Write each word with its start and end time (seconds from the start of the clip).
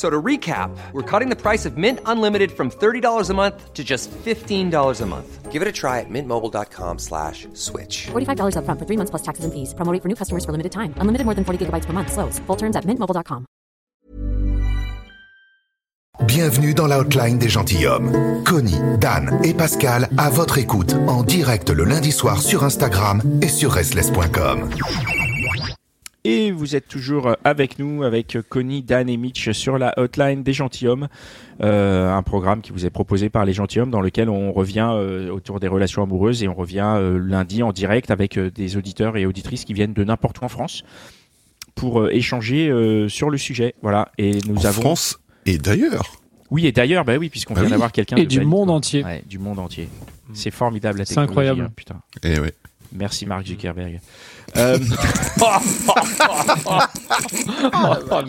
So 0.00 0.08
to 0.08 0.22
recap, 0.22 0.70
we're 0.92 1.02
cutting 1.02 1.28
the 1.28 1.36
price 1.36 1.66
of 1.66 1.76
Mint 1.76 2.00
Unlimited 2.06 2.50
from 2.50 2.70
$30 2.70 3.28
a 3.28 3.34
month 3.34 3.74
to 3.74 3.84
just 3.84 4.10
$15 4.10 5.00
a 5.00 5.06
month. 5.06 5.52
Give 5.52 5.60
it 5.60 5.68
a 5.68 5.72
try 5.72 6.00
at 6.00 6.08
mintmobile.com 6.08 6.98
slash 6.98 7.46
switch. 7.52 8.06
$45 8.06 8.56
upfront 8.56 8.78
for 8.78 8.86
three 8.86 8.96
months 8.96 9.10
plus 9.10 9.22
taxes 9.22 9.44
and 9.44 9.52
fees. 9.52 9.74
Promo 9.74 9.92
rate 9.92 10.00
for 10.02 10.08
new 10.08 10.16
customers 10.16 10.42
for 10.46 10.52
limited 10.52 10.72
time. 10.72 10.94
Unlimited 11.02 11.26
more 11.26 11.34
than 11.34 11.44
40 11.44 11.66
gigabytes 11.66 11.84
per 11.84 11.92
month. 11.92 12.12
Slows. 12.12 12.40
Full 12.46 12.56
terms 12.56 12.76
at 12.76 12.86
mintmobile.com. 12.86 13.44
Bienvenue 16.26 16.72
dans 16.74 16.86
la 16.86 16.98
hotline 16.98 17.38
des 17.38 17.50
gentilshommes. 17.50 18.42
Connie, 18.44 18.80
Dan 19.00 19.38
et 19.42 19.52
Pascal 19.52 20.08
à 20.16 20.30
votre 20.30 20.56
écoute 20.56 20.94
en 21.08 21.24
direct 21.24 21.68
le 21.68 21.84
lundi 21.84 22.12
soir 22.12 22.40
sur 22.40 22.64
Instagram 22.64 23.20
et 23.42 23.48
sur 23.48 23.72
restless.com. 23.72 24.70
Et 26.24 26.50
vous 26.52 26.76
êtes 26.76 26.86
toujours 26.86 27.34
avec 27.44 27.78
nous, 27.78 28.02
avec 28.02 28.36
Connie, 28.50 28.82
Dan 28.82 29.08
et 29.08 29.16
Mitch 29.16 29.52
sur 29.52 29.78
la 29.78 29.94
hotline 29.98 30.42
des 30.42 30.52
gentilshommes, 30.52 31.08
euh, 31.62 32.12
un 32.12 32.22
programme 32.22 32.60
qui 32.60 32.72
vous 32.72 32.84
est 32.84 32.90
proposé 32.90 33.30
par 33.30 33.46
les 33.46 33.54
gentilshommes 33.54 33.90
dans 33.90 34.02
lequel 34.02 34.28
on 34.28 34.52
revient 34.52 34.90
euh, 34.92 35.30
autour 35.30 35.60
des 35.60 35.68
relations 35.68 36.02
amoureuses 36.02 36.42
et 36.42 36.48
on 36.48 36.54
revient 36.54 36.94
euh, 36.98 37.18
lundi 37.18 37.62
en 37.62 37.72
direct 37.72 38.10
avec 38.10 38.36
euh, 38.36 38.50
des 38.50 38.76
auditeurs 38.76 39.16
et 39.16 39.24
auditrices 39.24 39.64
qui 39.64 39.72
viennent 39.72 39.94
de 39.94 40.04
n'importe 40.04 40.40
où 40.40 40.44
en 40.44 40.48
France 40.50 40.82
pour 41.74 42.00
euh, 42.02 42.10
échanger 42.10 42.68
euh, 42.68 43.08
sur 43.08 43.30
le 43.30 43.38
sujet. 43.38 43.74
Voilà. 43.80 44.10
Et 44.18 44.38
nous 44.46 44.58
en 44.58 44.64
avons. 44.66 44.82
France 44.82 45.20
et 45.46 45.56
d'ailleurs. 45.56 46.12
Oui, 46.50 46.66
et 46.66 46.72
d'ailleurs, 46.72 47.04
bah 47.06 47.16
oui, 47.16 47.30
puisqu'on 47.30 47.54
Bah 47.54 47.60
vient 47.60 47.68
oui. 47.68 47.72
d'avoir 47.72 47.92
quelqu'un 47.92 48.16
Et 48.16 48.24
de 48.24 48.28
du 48.28 48.40
monde 48.42 48.66
quoi. 48.66 48.76
entier. 48.76 49.04
Ouais, 49.04 49.22
du 49.26 49.38
monde 49.38 49.58
entier. 49.58 49.88
C'est 50.34 50.50
formidable 50.50 50.98
la 50.98 51.04
C'est 51.06 51.14
technologie. 51.14 51.30
incroyable. 51.30 51.60
hein, 51.62 51.72
putain. 51.74 52.00
Eh 52.24 52.38
ouais. 52.40 52.52
Merci 52.92 53.24
Mark 53.24 53.46
Zuckerberg. 53.46 54.00
Euh, 54.56 54.78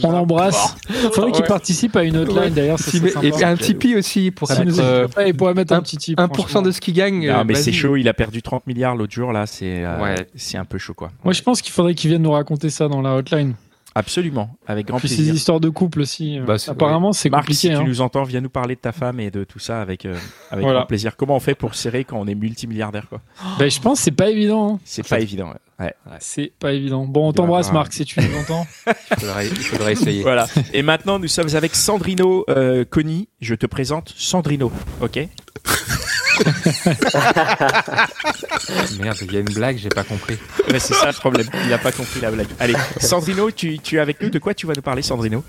On 0.04 0.12
l'embrasse. 0.12 0.76
Faudrait 1.14 1.32
qu'il 1.32 1.42
Ouais. 1.42 1.48
participe 1.48 1.96
à 1.96 2.04
une 2.04 2.18
hotline 2.18 2.54
d'ailleurs. 2.54 2.80
Si, 2.80 3.02
et 3.24 3.44
un 3.44 3.56
Tipeee 3.56 3.96
aussi 3.96 4.32
pour 4.32 4.48
Si 4.48 4.60
mettre 4.60 4.72
nous 4.72 4.80
euh, 4.80 5.08
il 5.26 5.36
pourrait 5.36 5.54
mettre 5.54 5.74
un, 5.74 5.82
petit 5.82 5.98
tip. 5.98 6.18
1% 6.20 6.34
franchement. 6.34 6.62
de 6.62 6.72
ce 6.72 6.82
qu'il 6.82 6.94
gagne. 6.94 7.28
non, 7.28 7.40
euh, 7.40 7.44
mais 7.46 7.56
c'est 7.56 7.72
vas-y. 7.72 7.80
chaud. 7.80 7.96
Il 7.98 8.08
a 8.08 8.14
perdu 8.14 8.42
30 8.42 8.68
milliards 8.68 8.96
l'autre 8.96 9.14
jour 9.14 9.32
là. 9.32 9.46
C'est 9.46 9.84
euh, 9.84 10.02
Ouais. 10.02 10.28
c'est 10.36 10.58
un 10.58 10.66
peu 10.66 10.78
chaud 10.78 10.94
quoi. 10.94 11.12
Moi, 11.24 11.34
je 11.34 11.42
pense 11.42 11.62
qu'il 11.62 11.72
faudrait 11.74 11.96
qu'il 11.96 12.10
vienne 12.10 12.22
nous 12.24 12.32
raconter 12.32 12.70
ça 12.70 12.88
dans 12.88 13.02
la 13.02 13.16
hotline. 13.16 13.54
Absolument, 13.94 14.56
avec 14.68 14.88
grand 14.88 15.00
Puis 15.00 15.10
ces 15.10 15.16
plaisir. 15.16 15.34
histoires 15.34 15.60
de 15.60 15.68
couple 15.70 16.00
aussi. 16.02 16.40
euh, 16.40 16.46
Bah, 16.46 16.58
c'est- 16.58 16.72
Apparemment, 16.72 17.12
c'est 17.12 17.30
Marc, 17.30 17.42
compliqué. 17.44 17.60
si 17.60 17.68
tu 17.70 17.76
hein. 17.76 17.84
nous 17.86 18.00
entends, 18.02 18.24
viens 18.24 18.40
nous 18.40 18.50
parler 18.50 18.76
de 18.76 18.80
ta 18.80 18.94
femme 18.94 19.20
et 19.20 19.32
de 19.32 19.44
tout 19.44 19.60
ça 19.60 19.82
avec 19.82 20.06
euh, 20.06 20.16
avec 20.50 20.64
Voilà. 20.64 20.80
grand 20.80 20.88
plaisir. 20.88 21.18
Comment 21.18 21.36
on 21.36 21.40
fait 21.42 21.56
pour 21.56 21.76
serrer 21.76 22.06
quand 22.06 22.18
on 22.18 22.26
est 22.28 22.36
multimilliardaire 22.36 23.10
quoi? 23.10 23.20
Bah, 23.60 23.68
je 23.68 23.80
pense 23.82 24.00
que 24.00 24.04
c'est 24.06 24.12
pas 24.12 24.30
évident. 24.30 24.76
hein. 24.76 24.80
C'est 24.86 25.06
pas 25.08 25.20
évident. 25.20 25.50
ouais. 25.50 25.86
Ouais. 25.86 25.94
C'est 26.20 26.52
pas 26.60 26.74
évident. 26.74 27.06
Bon, 27.06 27.30
on 27.30 27.34
t'embrasse, 27.34 27.74
Marc, 27.74 27.92
si 27.92 28.06
tu 28.06 28.20
nous 28.22 28.38
entends. 28.40 28.66
Il 28.88 29.18
faudrait, 29.20 29.48
il 29.48 29.56
faudrait 29.58 29.92
essayer. 29.94 30.22
Voilà. 30.22 30.48
Et 30.74 30.84
maintenant, 30.84 31.18
nous 31.18 31.28
sommes 31.28 31.54
avec 31.56 31.76
Sandrino 31.76 32.46
euh, 32.50 32.86
Conny. 32.88 33.28
Je 33.42 33.56
te 33.56 33.66
présente 33.66 34.14
Sandrino, 34.16 34.72
ok? 35.02 35.28
Merde, 39.00 39.18
il 39.22 39.34
y 39.34 39.38
a 39.38 39.40
une 39.40 39.54
blague, 39.54 39.78
j'ai 39.78 39.90
pas 39.90 40.04
compris. 40.04 40.38
Ouais, 40.70 40.80
C'est 40.80 40.94
ça 40.94 41.08
le 41.08 41.14
problème. 41.14 41.48
Il 41.64 41.70
n'a 41.70 41.78
pas 41.78 41.92
compris 41.92 42.20
la 42.22 42.32
blague. 42.32 42.48
Allez, 42.60 42.76
Sandrino, 43.00 43.52
tu, 43.52 43.80
tu 43.80 43.98
es 43.98 44.00
avec 44.00 44.22
nous. 44.22 44.30
De 44.30 44.40
quoi 44.40 44.54
tu 44.54 44.66
vas 44.68 44.74
nous 44.76 44.82
parler, 44.82 45.02
Sandrino? 45.02 45.44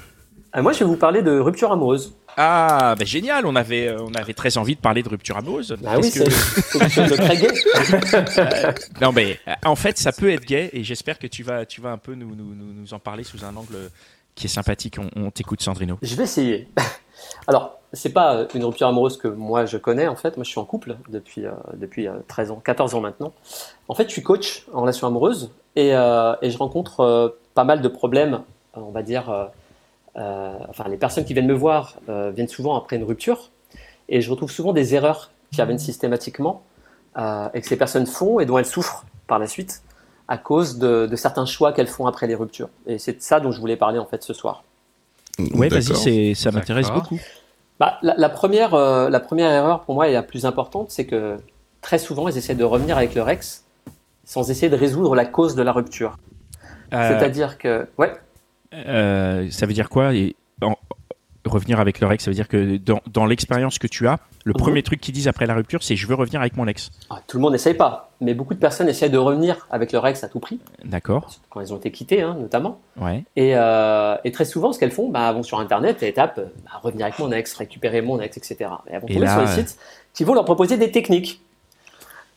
Ah, 0.52 0.60
moi, 0.60 0.72
je 0.72 0.80
vais 0.80 0.84
vous 0.84 0.96
parler 0.96 1.22
de 1.22 1.38
rupture 1.38 1.72
amoureuse. 1.72 2.14
Ah, 2.36 2.94
bah 2.98 3.04
génial. 3.04 3.46
On 3.46 3.56
avait, 3.56 3.88
euh, 3.88 3.98
on 4.00 4.12
avait 4.14 4.34
très 4.34 4.58
envie 4.58 4.74
de 4.74 4.80
parler 4.80 5.02
de 5.02 5.08
rupture 5.08 5.36
amoureuse. 5.36 5.76
Ah 5.86 5.98
oui, 5.98 6.10
Qu'est-ce 6.10 6.30
c'est 6.30 6.62
c'est 6.62 6.78
quelque 6.78 6.92
chose 6.92 7.10
de 7.10 7.16
très 7.16 7.36
gai. 7.36 8.82
Non, 9.00 9.12
mais 9.12 9.38
euh, 9.48 9.52
en 9.64 9.76
fait, 9.76 9.98
ça 9.98 10.12
peut 10.12 10.30
être 10.30 10.44
gay 10.44 10.70
et 10.72 10.84
j'espère 10.84 11.18
que 11.18 11.26
tu 11.26 11.42
vas, 11.42 11.64
tu 11.66 11.80
vas 11.80 11.90
un 11.92 11.98
peu 11.98 12.14
nous, 12.14 12.34
nous, 12.34 12.54
nous, 12.54 12.72
nous 12.74 12.94
en 12.94 12.98
parler 12.98 13.24
sous 13.24 13.44
un 13.44 13.54
angle 13.56 13.76
qui 14.34 14.46
est 14.46 14.50
sympathique. 14.50 14.96
On, 14.98 15.08
on 15.16 15.30
t'écoute, 15.30 15.62
Sandrino. 15.62 15.98
Je 16.02 16.14
vais 16.14 16.24
essayer. 16.24 16.68
Alors, 17.46 17.78
c'est 17.92 18.12
pas 18.12 18.34
euh, 18.36 18.46
une 18.54 18.64
rupture 18.64 18.86
amoureuse 18.86 19.16
que 19.18 19.28
moi 19.28 19.64
je 19.66 19.76
connais 19.76 20.08
en 20.08 20.16
fait. 20.16 20.36
Moi, 20.36 20.44
je 20.44 20.50
suis 20.50 20.60
en 20.60 20.64
couple 20.64 20.96
depuis, 21.08 21.46
euh, 21.46 21.52
depuis 21.74 22.08
euh, 22.08 22.14
13 22.28 22.50
ans, 22.52 22.60
14 22.64 22.94
ans 22.94 23.00
maintenant. 23.00 23.32
En 23.88 23.94
fait, 23.94 24.04
je 24.04 24.12
suis 24.12 24.22
coach 24.22 24.66
en 24.72 24.82
relation 24.82 25.06
amoureuse 25.06 25.50
et, 25.76 25.94
euh, 25.94 26.34
et 26.42 26.50
je 26.50 26.58
rencontre 26.58 27.00
euh, 27.00 27.28
pas 27.54 27.64
mal 27.64 27.82
de 27.82 27.88
problèmes, 27.88 28.34
euh, 28.76 28.80
on 28.80 28.90
va 28.90 29.02
dire. 29.02 29.30
euh, 29.30 29.44
euh, 30.16 30.58
enfin, 30.68 30.88
les 30.88 30.98
personnes 30.98 31.24
qui 31.24 31.32
viennent 31.32 31.46
me 31.46 31.54
voir 31.54 31.96
euh, 32.08 32.30
viennent 32.30 32.48
souvent 32.48 32.76
après 32.76 32.96
une 32.96 33.04
rupture 33.04 33.50
et 34.10 34.20
je 34.20 34.30
retrouve 34.30 34.50
souvent 34.50 34.72
des 34.74 34.94
erreurs 34.94 35.30
qui 35.52 35.60
reviennent 35.62 35.78
systématiquement 35.78 36.62
euh, 37.16 37.48
et 37.54 37.60
que 37.62 37.66
ces 37.66 37.76
personnes 37.76 38.06
font 38.06 38.38
et 38.40 38.44
dont 38.46 38.58
elles 38.58 38.66
souffrent 38.66 39.06
par 39.26 39.38
la 39.38 39.46
suite 39.46 39.82
à 40.28 40.36
cause 40.38 40.78
de, 40.78 41.06
de 41.06 41.16
certains 41.16 41.46
choix 41.46 41.72
qu'elles 41.72 41.88
font 41.88 42.06
après 42.06 42.26
les 42.26 42.34
ruptures. 42.34 42.68
Et 42.86 42.98
c'est 42.98 43.14
de 43.14 43.20
ça 43.22 43.40
dont 43.40 43.52
je 43.52 43.60
voulais 43.60 43.76
parler 43.76 43.98
en 43.98 44.06
fait 44.06 44.22
ce 44.22 44.34
soir. 44.34 44.64
Ouais, 45.38 45.68
vas-y, 45.68 46.34
ça 46.34 46.50
m'intéresse 46.50 46.90
beaucoup. 46.90 47.18
Bah, 47.80 47.98
la, 48.02 48.14
la 48.16 48.28
première, 48.28 48.74
euh, 48.74 49.08
la 49.10 49.18
première 49.20 49.50
erreur 49.50 49.80
pour 49.82 49.94
moi 49.94 50.08
et 50.08 50.12
la 50.12 50.22
plus 50.22 50.44
importante, 50.46 50.90
c'est 50.90 51.06
que 51.06 51.36
très 51.80 51.98
souvent, 51.98 52.28
ils 52.28 52.36
essaient 52.36 52.54
de 52.54 52.64
revenir 52.64 52.96
avec 52.96 53.14
leur 53.14 53.28
ex 53.28 53.64
sans 54.24 54.50
essayer 54.50 54.68
de 54.70 54.76
résoudre 54.76 55.16
la 55.16 55.24
cause 55.24 55.56
de 55.56 55.62
la 55.62 55.72
rupture. 55.72 56.16
Euh, 56.92 57.08
C'est-à-dire 57.18 57.58
que, 57.58 57.88
ouais, 57.98 58.12
euh, 58.74 59.48
ça 59.50 59.66
veut 59.66 59.72
dire 59.72 59.88
quoi? 59.88 60.14
Et, 60.14 60.36
en- 60.62 60.76
Revenir 61.44 61.80
avec 61.80 61.98
leur 61.98 62.12
ex, 62.12 62.24
ça 62.24 62.30
veut 62.30 62.34
dire 62.36 62.46
que 62.46 62.76
dans, 62.76 63.00
dans 63.12 63.26
l'expérience 63.26 63.78
que 63.80 63.88
tu 63.88 64.06
as, 64.06 64.18
le 64.44 64.52
Mhm. 64.52 64.56
premier 64.58 64.82
truc 64.84 65.00
qu'ils 65.00 65.12
disent 65.14 65.26
après 65.26 65.44
la 65.46 65.54
rupture, 65.54 65.82
c'est 65.82 65.96
je 65.96 66.06
veux 66.06 66.14
revenir 66.14 66.40
avec 66.40 66.56
mon 66.56 66.66
ex. 66.68 66.90
ah, 67.10 67.20
tout 67.26 67.36
le 67.36 67.42
monde 67.42 67.52
n'essaye 67.52 67.74
pas, 67.74 68.10
mais 68.20 68.32
beaucoup 68.34 68.54
de 68.54 68.60
personnes 68.60 68.88
essayent 68.88 69.10
de 69.10 69.18
revenir 69.18 69.66
avec 69.70 69.90
leur 69.92 70.06
ex 70.06 70.22
à 70.22 70.28
tout 70.28 70.38
prix, 70.40 70.60
D'accord 70.84 71.30
quand 71.50 71.60
ils 71.60 71.72
ont 71.72 71.76
été 71.78 71.90
quittés 71.90 72.22
hein, 72.22 72.36
notamment. 72.38 72.80
Ouais. 73.00 73.24
Et, 73.36 73.56
euh, 73.56 74.16
et 74.24 74.30
très 74.30 74.44
souvent, 74.44 74.72
ce 74.72 74.78
qu'elles 74.78 74.92
font, 74.92 75.08
bah, 75.10 75.32
vont 75.32 75.42
sur 75.42 75.58
Internet 75.58 76.02
et 76.04 76.12
tapent 76.12 76.40
bah, 76.64 76.70
revenir 76.82 77.06
avec 77.06 77.18
mon 77.18 77.32
ex, 77.32 77.54
récupérer 77.54 78.02
mon 78.02 78.20
ex, 78.20 78.36
etc. 78.36 78.56
Et 78.86 78.92
elles 78.92 79.00
vont 79.00 79.08
Et 79.08 79.14
tomber 79.14 79.26
là, 79.26 79.46
sur 79.46 79.56
des 79.56 79.62
sites 79.66 79.78
qui 80.14 80.22
vont 80.24 80.34
leur 80.34 80.44
proposer 80.44 80.76
des 80.76 80.90
techniques. 80.92 81.42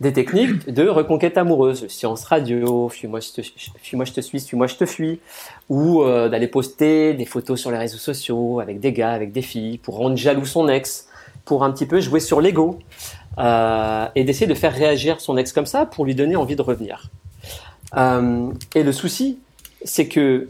Des 0.02 0.12
techniques 0.12 0.70
de 0.70 0.88
reconquête 0.90 1.38
amoureuse, 1.38 1.88
science 1.88 2.26
radio, 2.26 2.90
fuis-moi 2.90 3.22
je, 3.22 3.42
te- 3.42 3.48
fuis-moi, 3.82 4.06
suis, 4.06 4.40
suis-moi 4.42 4.68
je 4.68 4.76
te 4.76 4.86
fuis, 4.86 5.22
ou 5.70 6.04
euh, 6.04 6.28
d'aller 6.28 6.48
poster 6.50 7.14
des 7.14 7.26
photos 7.26 7.62
sur 7.62 7.72
les 7.72 7.78
réseaux 7.78 7.98
sociaux 7.98 8.60
avec 8.60 8.82
des 8.82 8.92
gars, 8.92 9.12
avec 9.12 9.32
des 9.32 9.42
filles, 9.42 9.78
pour 9.78 9.96
rendre 9.96 10.18
jaloux 10.18 10.46
son 10.46 10.68
ex, 10.68 11.08
pour 11.46 11.64
un 11.64 11.72
petit 11.72 11.86
peu 11.86 12.02
jouer 12.02 12.20
sur 12.20 12.42
l'ego, 12.42 12.80
euh, 13.38 14.06
et 14.16 14.26
d'essayer 14.26 14.48
de 14.48 14.54
faire 14.54 14.74
réagir 14.74 15.22
son 15.22 15.38
ex 15.38 15.54
comme 15.54 15.66
ça 15.66 15.86
pour 15.86 16.04
lui 16.04 16.14
donner 16.14 16.36
envie 16.36 16.58
de 16.58 16.62
revenir. 16.62 17.10
Euh, 17.96 18.50
et 18.76 18.84
le 18.84 18.92
souci, 18.92 19.40
c'est 19.86 20.10
que 20.10 20.50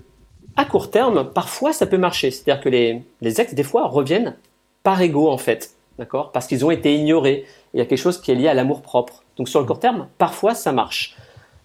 à 0.55 0.65
court 0.65 0.89
terme, 0.89 1.29
parfois 1.31 1.71
ça 1.71 1.85
peut 1.85 1.97
marcher. 1.99 2.31
C'est-à-dire 2.31 2.63
que 2.63 2.69
les, 2.69 3.03
les 3.21 3.41
ex, 3.41 3.53
des 3.53 3.63
fois, 3.63 3.87
reviennent 3.87 4.35
par 4.81 4.99
ego, 5.01 5.29
en 5.29 5.37
fait. 5.37 5.71
D'accord? 5.99 6.31
Parce 6.31 6.47
qu'ils 6.47 6.65
ont 6.65 6.71
été 6.71 6.95
ignorés. 6.95 7.45
Il 7.73 7.77
y 7.77 7.81
a 7.81 7.85
quelque 7.85 7.99
chose 7.99 8.19
qui 8.19 8.31
est 8.31 8.35
lié 8.35 8.47
à 8.47 8.53
l'amour 8.55 8.81
propre. 8.81 9.21
Donc 9.37 9.49
sur 9.49 9.59
le 9.59 9.65
court 9.65 9.79
terme, 9.79 10.07
parfois 10.17 10.55
ça 10.55 10.71
marche. 10.71 11.15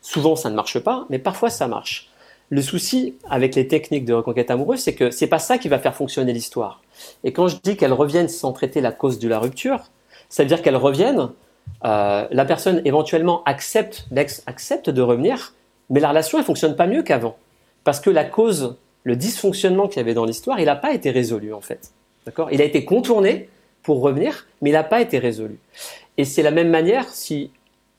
Souvent 0.02 0.36
ça 0.36 0.50
ne 0.50 0.54
marche 0.54 0.78
pas, 0.78 1.06
mais 1.10 1.18
parfois 1.18 1.50
ça 1.50 1.68
marche. 1.68 2.08
Le 2.48 2.62
souci 2.62 3.14
avec 3.28 3.54
les 3.54 3.68
techniques 3.68 4.04
de 4.04 4.12
reconquête 4.12 4.50
amoureuse, 4.50 4.80
c'est 4.80 4.94
que 4.94 5.10
c'est 5.10 5.28
pas 5.28 5.38
ça 5.38 5.56
qui 5.58 5.68
va 5.68 5.78
faire 5.78 5.94
fonctionner 5.94 6.32
l'histoire. 6.32 6.82
Et 7.22 7.32
quand 7.32 7.46
je 7.46 7.56
dis 7.62 7.76
qu'elles 7.76 7.92
reviennent 7.92 8.28
sans 8.28 8.52
traiter 8.52 8.80
la 8.80 8.90
cause 8.90 9.18
de 9.18 9.28
la 9.28 9.38
rupture, 9.38 9.84
ça 10.28 10.42
veut 10.42 10.48
dire 10.48 10.60
qu'elles 10.60 10.76
reviennent, 10.76 11.28
euh, 11.84 12.26
la 12.30 12.44
personne 12.44 12.82
éventuellement 12.84 13.44
accepte, 13.44 14.06
l'ex 14.10 14.42
accepte 14.46 14.90
de 14.90 15.00
revenir, 15.00 15.54
mais 15.90 16.00
la 16.00 16.08
relation 16.08 16.38
elle 16.38 16.44
fonctionne 16.44 16.74
pas 16.74 16.88
mieux 16.88 17.02
qu'avant. 17.02 17.36
Parce 17.84 18.00
que 18.00 18.10
la 18.10 18.24
cause, 18.24 18.76
le 19.04 19.14
dysfonctionnement 19.14 19.86
qu'il 19.86 19.98
y 19.98 20.00
avait 20.00 20.14
dans 20.14 20.24
l'histoire, 20.24 20.58
il 20.58 20.66
n'a 20.66 20.76
pas 20.76 20.92
été 20.92 21.10
résolu 21.10 21.54
en 21.54 21.60
fait. 21.60 21.92
D'accord? 22.26 22.48
Il 22.50 22.60
a 22.60 22.64
été 22.64 22.84
contourné 22.84 23.48
pour 23.82 24.00
revenir, 24.00 24.46
mais 24.60 24.70
il 24.70 24.74
n'a 24.74 24.84
pas 24.84 25.00
été 25.00 25.18
résolu. 25.18 25.58
Et 26.18 26.24
c'est 26.24 26.42
la 26.42 26.50
même 26.50 26.68
manière 26.68 27.08
si 27.08 27.50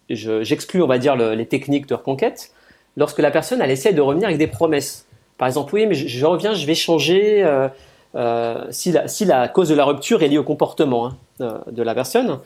je- 0.10 0.44
j'exclus, 0.44 0.82
on 0.84 0.88
va 0.88 0.98
dire, 0.98 1.16
le- 1.16 1.34
les 1.36 1.46
techniques 1.48 1.88
de 1.88 1.96
reconquête. 1.96 2.52
lorsque 2.98 3.20
la 3.20 3.32
personne, 3.32 3.62
elle 3.62 3.72
essaie 3.72 3.94
de 3.94 4.02
revenir 4.02 4.28
avec 4.28 4.38
des 4.38 4.48
promesses. 4.48 5.06
Par 5.38 5.48
exemple, 5.48 5.74
oui, 5.76 5.86
mais 5.88 5.96
je, 5.96 6.26
reviens, 6.26 6.54
je 6.54 6.66
vais 6.66 6.76
changer. 6.76 7.42
euh, 7.44 7.70
euh, 8.16 8.66
si, 8.72 8.92
la, 8.92 9.48
cause 9.48 9.70
de 9.70 9.76
la 9.76 9.86
rupture 9.86 10.22
est 10.24 10.28
liée 10.28 10.38
au 10.38 10.44
comportement 10.44 11.08
hein, 11.08 11.18
de, 11.40 11.72
de 11.72 11.84
la 11.84 11.96
personne, 11.96 12.40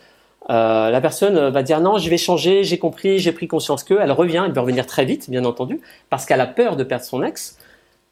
euh, 0.51 0.89
la 0.91 1.01
personne 1.01 1.49
va 1.49 1.63
dire 1.63 1.81
non, 1.81 1.97
je 1.97 2.07
vais 2.09 2.17
changer, 2.17 2.63
j'ai 2.63 2.77
compris, 2.77 3.17
j'ai 3.17 3.31
pris 3.31 3.47
conscience 3.47 3.83
que. 3.83 3.95
Elle 3.99 4.11
revient, 4.11 4.43
elle 4.45 4.51
va 4.53 4.61
revenir 4.61 4.85
très 4.85 5.03
vite, 5.05 5.29
bien 5.31 5.43
entendu, 5.45 5.81
parce 6.11 6.25
qu'elle 6.27 6.41
a 6.41 6.45
peur 6.47 6.75
de 6.75 6.83
perdre 6.83 7.03
son 7.05 7.23
ex. 7.23 7.57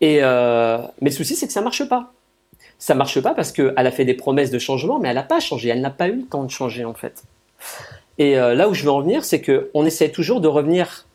Et 0.02 0.20
euh, 0.24 0.80
mais 1.02 1.12
le 1.12 1.16
souci, 1.16 1.36
c'est 1.36 1.46
que 1.48 1.54
ça 1.54 1.62
marche 1.62 1.88
pas. 1.88 2.12
Ça 2.80 2.96
marche 2.96 3.22
pas 3.22 3.34
parce 3.36 3.52
qu'elle 3.52 3.74
a 3.78 3.92
fait 3.92 4.06
des 4.06 4.16
promesses 4.16 4.50
de 4.52 4.60
changement, 4.60 5.00
mais 5.00 5.10
elle 5.10 5.16
n'a 5.16 5.24
pas 5.24 5.40
changé. 5.40 5.70
Elle 5.70 5.82
n'a 5.82 5.92
pas 5.92 6.08
eu 6.08 6.16
le 6.18 6.24
temps 6.26 6.44
de 6.44 6.52
changer 6.52 6.84
en 6.86 6.94
fait. 6.96 7.24
Et 8.18 8.38
euh, 8.38 8.54
là 8.54 8.70
où 8.70 8.74
je 8.74 8.84
veux 8.84 8.92
en 8.92 9.02
venir, 9.02 9.26
c'est 9.26 9.42
que 9.42 9.70
on 9.74 9.86
essaie 9.86 10.10
toujours 10.10 10.42
de 10.42 10.48
revenir 10.48 11.08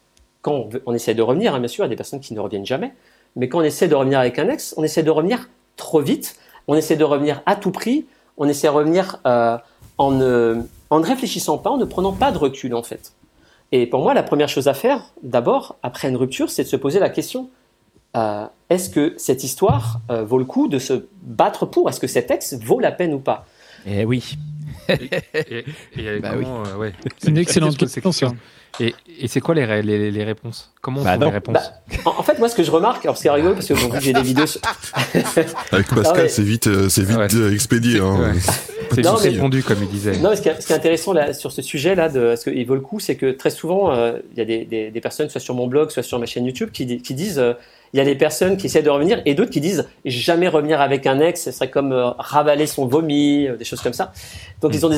quand 0.42 0.68
on, 0.86 0.94
essaie 0.94 1.14
de 1.14 1.22
revenir. 1.22 1.54
hein, 1.54 1.58
bien 1.58 1.68
sûr, 1.68 1.84
a 1.84 1.88
des 1.88 1.96
personnes 1.96 2.20
qui 2.20 2.34
ne 2.34 2.40
reviennent 2.40 2.66
jamais, 2.66 2.94
mais 3.36 3.48
quand 3.48 3.58
on 3.58 3.62
essaie 3.62 3.88
de 3.88 3.94
revenir 3.94 4.18
avec 4.18 4.38
un 4.38 4.48
ex, 4.48 4.74
on 4.76 4.84
essaie 4.84 5.02
de 5.02 5.10
revenir 5.10 5.48
trop 5.76 6.00
vite. 6.00 6.36
On 6.66 6.74
essaie 6.74 6.96
de 6.96 7.04
revenir 7.04 7.42
à 7.46 7.56
tout 7.56 7.70
prix. 7.70 8.06
On 8.36 8.48
essaie 8.48 8.68
de 8.68 8.72
revenir 8.72 9.20
euh, 9.26 9.56
en, 9.96 10.10
ne, 10.10 10.62
réfléchissant 10.90 11.58
pas, 11.58 11.70
en 11.70 11.76
ne 11.76 11.84
prenant 11.84 12.12
pas 12.12 12.30
de 12.30 12.38
recul 12.38 12.74
en 12.74 12.82
fait. 12.82 13.12
Et 13.72 13.86
pour 13.86 14.00
moi, 14.00 14.14
la 14.14 14.22
première 14.22 14.48
chose 14.48 14.68
à 14.68 14.74
faire, 14.74 15.12
d'abord, 15.22 15.76
après 15.82 16.08
une 16.08 16.16
rupture, 16.16 16.50
c'est 16.50 16.64
de 16.64 16.68
se 16.68 16.76
poser 16.76 17.00
la 17.00 17.10
question 17.10 17.50
euh, 18.16 18.46
est-ce 18.70 18.88
que 18.88 19.14
cette 19.18 19.44
histoire 19.44 20.00
vaut 20.08 20.38
le 20.38 20.46
coup 20.46 20.66
de 20.66 20.78
se 20.78 21.06
battre 21.22 21.66
pour? 21.66 21.90
Est-ce 21.90 22.00
que 22.00 22.06
cet 22.06 22.30
ex 22.30 22.54
vaut 22.54 22.80
la 22.80 22.90
peine 22.90 23.12
ou 23.12 23.18
pas? 23.18 23.44
Eh 23.86 24.04
oui. 24.06 24.38
Et, 24.88 25.64
et 25.96 26.19
Bah 26.20 26.31
comment, 26.35 26.62
euh, 26.67 26.76
ouais. 26.76 26.93
C'est 27.19 27.29
une 27.31 27.38
excellente 27.38 27.76
question, 27.76 28.12
ça. 28.12 28.32
Et, 28.81 28.94
et 29.20 29.26
c'est 29.29 29.40
quoi 29.40 29.55
les, 29.55 29.64
ré- 29.64 29.82
les, 29.82 30.11
les 30.11 30.25
réponses? 30.25 30.73
Comment 30.81 31.00
on 31.00 31.05
Bah 31.05 31.12
trouve 31.14 31.25
les 31.26 31.31
réponses? 31.32 31.55
Bah, 31.55 32.00
en, 32.05 32.11
en 32.20 32.23
fait, 32.23 32.38
moi, 32.38 32.49
ce 32.49 32.55
que 32.55 32.62
je 32.62 32.70
remarque, 32.70 33.05
alors 33.05 33.17
c'est 33.17 33.29
rigolo 33.31 33.55
parce 33.55 33.67
que 33.67 33.75
bon, 33.75 33.99
j'ai 34.00 34.12
des 34.12 34.23
vidéos. 34.23 34.46
sur- 34.46 34.61
Avec 35.73 35.88
Pascal, 35.88 36.31
c'est 36.31 36.43
vite, 36.43 36.67
euh, 36.69 36.88
c'est 36.88 37.02
vite 37.02 37.17
Ouais. 37.19 37.35
euh, 37.35 37.52
expédié. 37.52 38.00
Hein. 38.00 38.19
Ouais. 38.20 38.38
C'est 38.90 39.02
vite 39.02 39.11
mais- 39.23 39.29
répondu, 39.29 39.62
comme 39.62 39.82
il 39.82 39.88
disait. 39.88 40.17
Non, 40.17 40.31
mais 40.31 40.37
ce 40.37 40.40
qui 40.40 40.49
est, 40.49 40.58
ce 40.62 40.67
qui 40.67 40.73
est 40.73 40.76
intéressant 40.76 41.12
là, 41.12 41.34
sur 41.34 41.52
ce 41.52 41.61
sujet-là, 41.61 42.08
de 42.08 42.34
ce 42.37 42.49
qu'il 42.49 42.67
vaut 42.67 42.75
le 42.75 42.81
coup, 42.81 42.99
c'est 43.00 43.17
que 43.17 43.32
très 43.32 43.50
souvent, 43.50 43.93
euh, 43.93 44.14
il 44.32 44.38
y 44.38 44.41
a 44.41 44.46
des, 44.46 44.64
des- 44.64 44.91
des 44.91 45.00
personnes, 45.02 45.29
soit 45.29 45.43
sur 45.43 45.55
mon 45.55 45.67
blog, 45.67 45.91
soit 45.91 46.02
sur 46.02 46.19
ma 46.19 46.25
chaîne 46.25 46.46
YouTube, 46.46 46.70
qui, 46.73 46.87
di- 46.87 47.02
qui 47.02 47.12
disent 47.12 47.38
euh, 47.38 47.52
il 47.93 47.99
y 47.99 48.00
a 48.00 48.05
des 48.05 48.14
personnes 48.14 48.56
qui 48.56 48.67
essaient 48.67 48.82
de 48.82 48.90
revenir 48.90 49.20
et 49.25 49.35
d'autres 49.35 49.50
qui 49.50 49.61
disent 49.61 49.88
jamais 50.05 50.49
revenir 50.49 50.81
avec 50.81 51.06
un 51.06 51.20
ex, 51.20 51.43
ce 51.44 51.50
serait 51.50 51.70
comme 51.70 51.93
euh, 51.93 52.11
ravaler 52.19 52.67
son 52.67 52.87
vomi, 52.87 53.46
euh, 53.46 53.56
des 53.56 53.64
choses 53.64 53.81
comme 53.81 53.93
ça. 53.94 54.12
Donc, 54.61 54.75
ils 54.75 54.85
ont 54.85 54.90
des, 54.90 54.96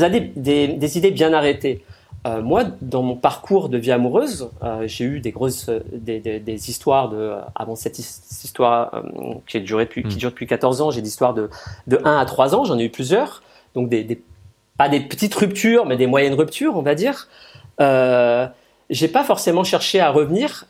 idées- 0.96 1.10
bien 1.10 1.32
arrêtées. 1.32 1.84
Euh, 2.26 2.42
moi, 2.42 2.64
dans 2.82 3.02
mon 3.02 3.16
parcours 3.16 3.68
de 3.68 3.78
vie 3.78 3.92
amoureuse, 3.92 4.50
j'ai 4.86 5.04
eu 5.04 5.20
des 5.20 5.30
grosses, 5.30 5.70
des, 5.92 6.70
histoires 6.70 7.08
de, 7.08 7.32
avant 7.54 7.76
cette 7.76 7.98
his- 7.98 8.20
cette 8.28 8.44
histoire 8.44 9.02
qui, 9.46 9.60
depuis, 9.60 10.02
dure 10.02 10.30
depuis 10.30 10.46
14 10.46 10.82
ans, 10.82 10.90
j'ai 10.90 11.00
des 11.00 11.08
histoires 11.08 11.32
de, 11.32 11.48
de 11.86 11.98
1 12.04 12.18
à 12.18 12.24
3 12.26 12.54
ans, 12.54 12.64
j'en 12.64 12.78
ai 12.78 12.84
eu 12.84 12.90
plusieurs. 12.90 13.42
Donc, 13.74 13.90
pas 14.76 14.88
des 14.88 15.00
petites 15.00 15.34
ruptures, 15.34 15.86
mais 15.86 15.96
des 15.96 16.06
moyennes 16.06 16.34
ruptures, 16.34 16.76
on 16.76 16.82
va 16.82 16.94
dire. 16.94 17.28
J'ai 17.78 19.08
pas 19.08 19.22
forcément 19.24 19.62
cherché 19.64 20.00
à 20.00 20.10
revenir, 20.10 20.66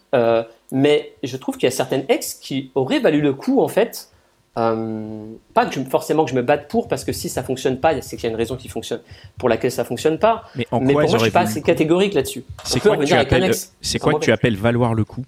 mais 0.73 1.13
je 1.23 1.37
trouve 1.37 1.57
qu'il 1.57 1.65
y 1.65 1.73
a 1.73 1.75
certaines 1.75 2.05
ex 2.09 2.35
qui 2.35 2.71
auraient 2.75 3.01
valu 3.01 3.21
le 3.21 3.33
coup, 3.33 3.61
en 3.61 3.69
fait. 3.69 4.11
Euh, 4.59 5.27
pas 5.55 5.65
que 5.65 5.73
je, 5.73 5.81
forcément 5.85 6.25
que 6.25 6.31
je 6.31 6.35
me 6.35 6.43
batte 6.43 6.69
pour, 6.69 6.89
parce 6.89 7.05
que 7.05 7.13
si 7.13 7.29
ça 7.29 7.43
fonctionne 7.43 7.79
pas, 7.79 8.01
c'est 8.03 8.17
qu'il 8.17 8.25
y 8.25 8.27
a 8.27 8.31
une 8.31 8.37
raison 8.37 8.57
qui 8.57 8.69
fonctionne, 8.69 9.01
pour 9.39 9.49
laquelle 9.49 9.71
ça 9.71 9.85
fonctionne 9.85 10.19
pas. 10.19 10.45
Mais 10.57 10.67
en 10.73 10.81
mais 10.81 10.93
quoi 10.93 11.03
pour 11.03 11.11
moi, 11.11 11.19
je 11.19 11.25
suis 11.25 11.33
pas 11.33 11.41
assez 11.41 11.63
catégorique 11.63 12.15
là-dessus. 12.15 12.45
C'est 12.65 12.81
quoi 12.81 12.97
que 12.97 13.05
tu 13.05 13.15
appelles. 13.15 13.55
C'est 13.81 13.99
quoi 13.99 14.15
que 14.15 14.19
tu 14.19 14.33
appelles 14.33 14.57
valoir 14.57 14.95
le 14.95 15.05
coup? 15.05 15.25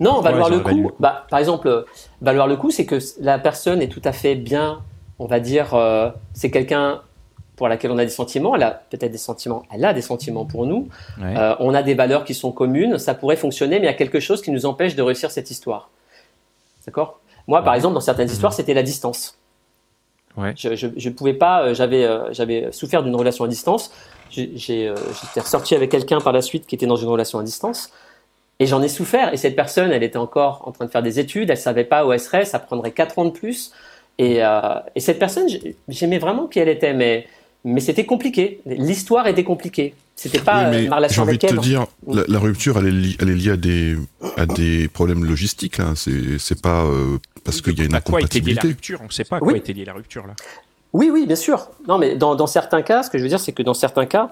Non, 0.00 0.20
valoir 0.20 0.48
coup, 0.48 0.54
le 0.54 0.60
coup. 0.60 0.90
bah, 0.98 1.26
par 1.30 1.38
exemple, 1.38 1.68
euh, 1.68 1.82
valoir 2.20 2.48
le 2.48 2.56
coup, 2.56 2.70
c'est 2.70 2.84
que 2.84 2.98
la 3.20 3.38
personne 3.38 3.80
est 3.80 3.88
tout 3.88 4.02
à 4.04 4.12
fait 4.12 4.34
bien, 4.34 4.80
on 5.18 5.26
va 5.26 5.38
dire, 5.38 5.74
euh, 5.74 6.10
c'est 6.32 6.50
quelqu'un 6.50 7.00
pour 7.56 7.68
laquelle 7.68 7.90
on 7.92 7.98
a 7.98 8.04
des 8.04 8.10
sentiments, 8.10 8.56
elle 8.56 8.62
a 8.64 8.70
peut-être 8.90 9.12
des 9.12 9.18
sentiments, 9.18 9.62
elle 9.72 9.84
a 9.84 9.92
des 9.94 10.02
sentiments 10.02 10.44
pour 10.44 10.66
nous, 10.66 10.88
Ouais. 11.20 11.34
Euh, 11.36 11.54
on 11.60 11.72
a 11.74 11.82
des 11.82 11.94
valeurs 11.94 12.24
qui 12.24 12.34
sont 12.34 12.50
communes, 12.52 12.98
ça 12.98 13.14
pourrait 13.14 13.36
fonctionner, 13.36 13.76
mais 13.78 13.82
il 13.86 13.90
y 13.90 13.92
a 13.92 13.94
quelque 13.94 14.20
chose 14.20 14.42
qui 14.42 14.50
nous 14.50 14.66
empêche 14.66 14.94
de 14.96 15.02
réussir 15.02 15.30
cette 15.30 15.50
histoire. 15.50 15.90
D'accord? 16.86 17.20
Moi, 17.46 17.62
par 17.62 17.74
exemple, 17.74 17.94
dans 17.94 18.00
certaines 18.00 18.28
histoires, 18.30 18.52
c'était 18.52 18.74
la 18.74 18.82
distance. 18.82 19.38
Ouais. 20.36 20.52
Je, 20.56 20.74
je, 20.74 20.88
je 20.96 21.10
pouvais 21.10 21.34
pas, 21.34 21.62
euh, 21.62 21.74
j'avais, 21.74 22.04
euh, 22.04 22.32
j'avais 22.32 22.72
souffert 22.72 23.02
d'une 23.04 23.14
relation 23.14 23.44
à 23.44 23.48
distance. 23.48 23.92
J'étais 24.30 24.90
ressorti 25.36 25.76
avec 25.76 25.90
quelqu'un 25.90 26.20
par 26.20 26.32
la 26.32 26.42
suite 26.42 26.66
qui 26.66 26.74
était 26.74 26.86
dans 26.86 26.96
une 26.96 27.08
relation 27.08 27.38
à 27.38 27.44
distance. 27.44 27.90
Et 28.58 28.66
j'en 28.66 28.82
ai 28.82 28.88
souffert. 28.88 29.32
Et 29.32 29.36
cette 29.36 29.54
personne, 29.54 29.92
elle 29.92 30.02
était 30.02 30.16
encore 30.18 30.62
en 30.66 30.72
train 30.72 30.86
de 30.86 30.90
faire 30.90 31.02
des 31.02 31.20
études, 31.20 31.50
elle 31.50 31.56
savait 31.58 31.84
pas 31.84 32.04
où 32.06 32.12
elle 32.12 32.18
serait, 32.20 32.44
ça 32.44 32.58
prendrait 32.58 32.90
quatre 32.92 33.18
ans 33.18 33.24
de 33.26 33.30
plus. 33.30 33.72
Et, 34.18 34.44
euh, 34.44 34.60
et 34.94 35.00
cette 35.00 35.18
personne, 35.18 35.48
j'ai- 35.48 35.76
j'aimais 35.88 36.18
vraiment 36.18 36.46
qui 36.46 36.58
elle 36.60 36.68
était, 36.68 36.94
mais, 36.94 37.26
mais 37.64 37.80
c'était 37.80 38.04
compliqué. 38.06 38.60
L'histoire 38.66 39.26
était 39.26 39.44
compliquée. 39.44 39.94
C'était 40.16 40.38
pas 40.38 40.58
Oui, 40.58 40.64
euh, 40.66 40.70
mais 40.70 40.76
ma 40.82 40.82
j'ai 40.82 40.94
relation 40.96 41.22
envie 41.24 41.38
de 41.38 41.46
te 41.46 41.52
elle. 41.52 41.58
dire, 41.58 41.86
la, 42.06 42.22
la 42.28 42.38
rupture, 42.38 42.78
elle 42.78 42.86
est, 42.86 42.90
li- 42.92 43.16
elle 43.20 43.30
est 43.30 43.34
liée 43.34 43.50
à 43.50 43.56
des, 43.56 43.96
à 44.36 44.46
des 44.46 44.86
problèmes 44.88 45.24
logistiques. 45.24 45.78
Là. 45.78 45.94
C'est, 45.96 46.60
pas 46.62 46.84
euh, 46.84 47.18
parce 47.44 47.60
qu'il 47.60 47.76
y 47.76 47.80
a 47.82 47.84
une 47.84 47.94
À 47.94 48.00
quoi 48.00 48.20
était 48.20 48.38
liée 48.38 48.54
la 48.54 48.60
incompatibilité. 48.60 48.68
rupture? 48.68 48.98
On 49.02 49.06
ne 49.06 49.10
sait 49.10 49.24
pas 49.24 49.36
à 49.38 49.42
Oui. 49.42 49.48
quoi 49.54 49.58
était 49.58 49.72
liée 49.72 49.84
la 49.84 49.92
rupture 49.94 50.26
là. 50.26 50.34
Oui, 50.92 51.10
oui, 51.12 51.26
bien 51.26 51.34
sûr. 51.36 51.68
Non, 51.88 51.98
mais 51.98 52.14
dans, 52.14 52.36
dans 52.36 52.46
certains 52.46 52.82
cas, 52.82 53.02
ce 53.02 53.10
que 53.10 53.18
je 53.18 53.24
veux 53.24 53.28
dire, 53.28 53.40
c'est 53.40 53.50
que 53.52 53.64
dans 53.64 53.74
certains 53.74 54.06
cas, 54.06 54.30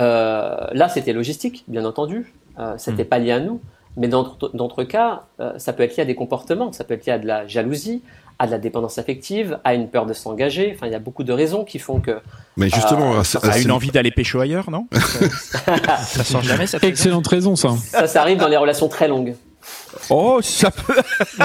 euh, 0.00 0.56
là, 0.72 0.88
c'était 0.88 1.12
logistique, 1.12 1.64
bien 1.68 1.84
entendu. 1.84 2.32
Euh, 2.58 2.74
c'était 2.78 3.04
pas 3.04 3.18
lié 3.20 3.30
à 3.30 3.38
nous. 3.40 3.60
Mais 3.96 4.08
dans 4.08 4.22
d'autres- 4.22 4.84
cas, 4.84 5.22
euh, 5.40 5.52
ça 5.58 5.72
peut 5.72 5.82
être 5.82 5.96
lié 5.96 6.02
à 6.02 6.06
des 6.06 6.14
comportements. 6.14 6.72
Ça 6.72 6.84
peut 6.84 6.94
être 6.94 7.06
lié 7.06 7.12
à 7.12 7.18
de 7.18 7.26
la 7.26 7.46
jalousie, 7.46 8.02
à 8.38 8.46
de 8.46 8.52
la 8.52 8.58
dépendance 8.58 8.98
affective, 8.98 9.58
à 9.64 9.74
une 9.74 9.88
peur 9.88 10.06
de 10.06 10.12
s'engager. 10.12 10.72
Enfin, 10.74 10.86
il 10.86 10.92
y 10.92 10.94
a 10.96 10.98
beaucoup 11.00 11.24
de 11.24 11.32
raisons 11.32 11.64
qui 11.64 11.78
font 11.78 12.00
que. 12.00 12.20
Mais 12.56 12.68
justement, 12.68 13.18
à, 13.18 13.24
ça 13.24 13.40
à 13.42 13.58
une 13.58 13.70
envie 13.70 13.90
d'aller 13.90 14.10
pécho 14.10 14.40
ailleurs, 14.40 14.70
non? 14.70 14.86
Ça 14.92 16.24
sort 16.24 16.42
jamais 16.42 16.66
cette 16.66 16.80
raison 16.80 16.90
Excellente 16.92 17.26
raison, 17.26 17.56
ça. 17.56 17.70
Ça, 17.76 18.06
ça 18.06 18.20
arrive 18.22 18.38
dans 18.38 18.48
les 18.48 18.56
relations 18.56 18.88
très 18.88 19.08
longues. 19.08 19.34
Oh, 20.10 20.40
ça 20.42 20.70
peut. 20.70 20.94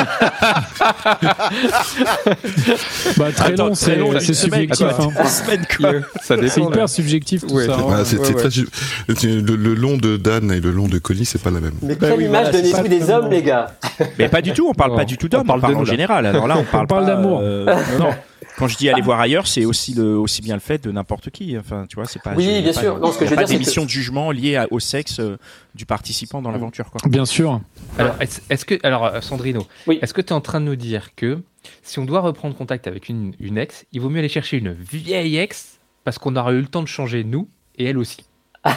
Bah, 3.18 3.28
très 3.36 3.54
Attends, 3.54 3.68
long, 3.68 3.76
c'est 3.76 3.92
très 3.92 3.96
long, 4.00 4.12
c'est 4.20 4.34
subjectif. 4.34 4.88
quoi. 4.88 4.98
hein. 5.06 5.10
Une 5.22 5.28
semaine, 5.30 5.66
quoi. 5.78 5.92
Ça 6.22 6.36
C'est 6.48 6.62
hyper 6.62 6.90
subjectif 6.90 7.46
tout 7.46 7.54
Ouais, 7.54 7.66
ça. 7.68 7.76
hein. 7.76 7.82
voilà, 7.82 8.06
c'est, 8.06 8.18
ouais, 8.18 8.26
c'est 8.26 8.36
ouais. 8.36 8.50
très 8.50 9.28
le, 9.28 9.56
le 9.56 9.74
long 9.76 9.98
de 9.98 10.18
Dan 10.18 10.52
et 10.52 10.60
le 10.60 10.72
long 10.72 10.88
de 10.88 10.98
Connie, 10.98 11.26
c'est 11.26 11.42
pas 11.42 11.52
la 11.52 11.60
même. 11.60 11.74
Mais 11.82 11.96
Bah 11.96 12.08
quelle 12.10 12.18
oui, 12.18 12.26
image 12.26 12.50
voilà, 12.52 12.58
donnez-vous 12.62 12.88
des 12.88 13.10
hommes, 13.12 13.30
les 13.30 13.44
gars? 13.44 13.72
Mais 14.20 14.28
pas 14.30 14.42
du 14.42 14.52
tout, 14.54 14.68
on 14.68 14.74
parle 14.74 14.92
Non, 14.92 14.98
pas 14.98 15.06
du 15.06 15.18
tout 15.18 15.28
d'hommes, 15.30 15.42
on 15.44 15.48
parle 15.48 15.62
parle, 15.62 15.74
de 15.76 15.80
en 15.80 15.86
général. 15.86 16.26
Alors 16.26 16.48
là, 16.48 16.56
on 16.58 16.64
parle, 16.64 16.88
parle 16.88 17.06
pas, 17.06 17.12
d'amour. 17.12 17.40
euh, 17.44 17.66
non. 18.00 18.10
Quand 18.58 18.68
je 18.68 18.78
dis 18.78 18.90
aller 18.90 19.02
voir 19.02 19.20
ailleurs, 19.20 19.48
c'est 19.48 19.66
aussi, 19.66 19.94
le, 19.94 20.18
aussi 20.18 20.42
bien 20.42 20.54
le 20.56 20.62
fait 20.62 20.84
de 20.84 20.92
n'importe 20.92 21.30
qui. 21.30 21.58
Enfin, 21.58 21.86
tu 21.90 21.96
vois, 21.96 22.06
c'est 22.06 22.22
pas. 22.22 22.34
Oui, 22.36 22.62
bien 22.62 22.72
pas 22.74 22.80
sûr. 22.80 23.00
Non, 23.00 23.12
ce 23.12 23.18
que 23.20 23.26
je 23.26 23.32
veux 23.32 23.36
pas 23.36 23.42
dire, 23.44 23.50
c'est 23.50 23.54
d'émission 23.56 23.82
que- 23.82 23.88
de 23.88 23.92
jugement 23.92 24.32
liée 24.32 24.56
à- 24.56 24.68
au 24.72 24.80
sexe 24.80 25.20
euh, 25.20 25.38
du 25.76 25.86
participant 25.86 26.42
dans 26.42 26.52
l'aventure, 26.52 26.90
quoi. 26.90 27.02
Bien 27.10 27.26
sûr. 27.26 27.60
Alors, 27.98 28.16
est-ce 28.22 28.66
que, 28.66 28.76
alors, 28.84 29.06
euh, 29.06 29.22
Sandrino, 29.22 29.68
Oui. 29.88 30.00
est-ce 30.02 30.14
que 30.14 30.22
tu 30.22 30.30
es 30.30 30.34
en 30.34 30.42
train 30.42 30.62
de 30.62 30.66
nous 30.66 30.76
dire 30.78 31.16
que 31.16 31.40
si 31.84 32.00
on 32.00 32.06
doit 32.06 32.22
reprendre 32.22 32.56
contact 32.56 32.88
avec 32.88 33.10
une, 33.10 33.34
une 33.40 33.58
ex, 33.58 33.86
il 33.92 34.00
vaut 34.02 34.10
mieux 34.10 34.20
aller 34.20 34.30
chercher 34.30 34.58
une 34.58 34.72
vieille 34.72 35.38
ex 35.38 35.80
parce 36.04 36.18
qu'on 36.18 36.36
aura 36.36 36.54
eu 36.54 36.62
le 36.62 36.68
temps 36.68 36.82
de 36.84 36.88
changer 36.88 37.24
nous 37.24 37.50
et 37.78 37.86
elle 37.86 37.98
aussi? 37.98 38.26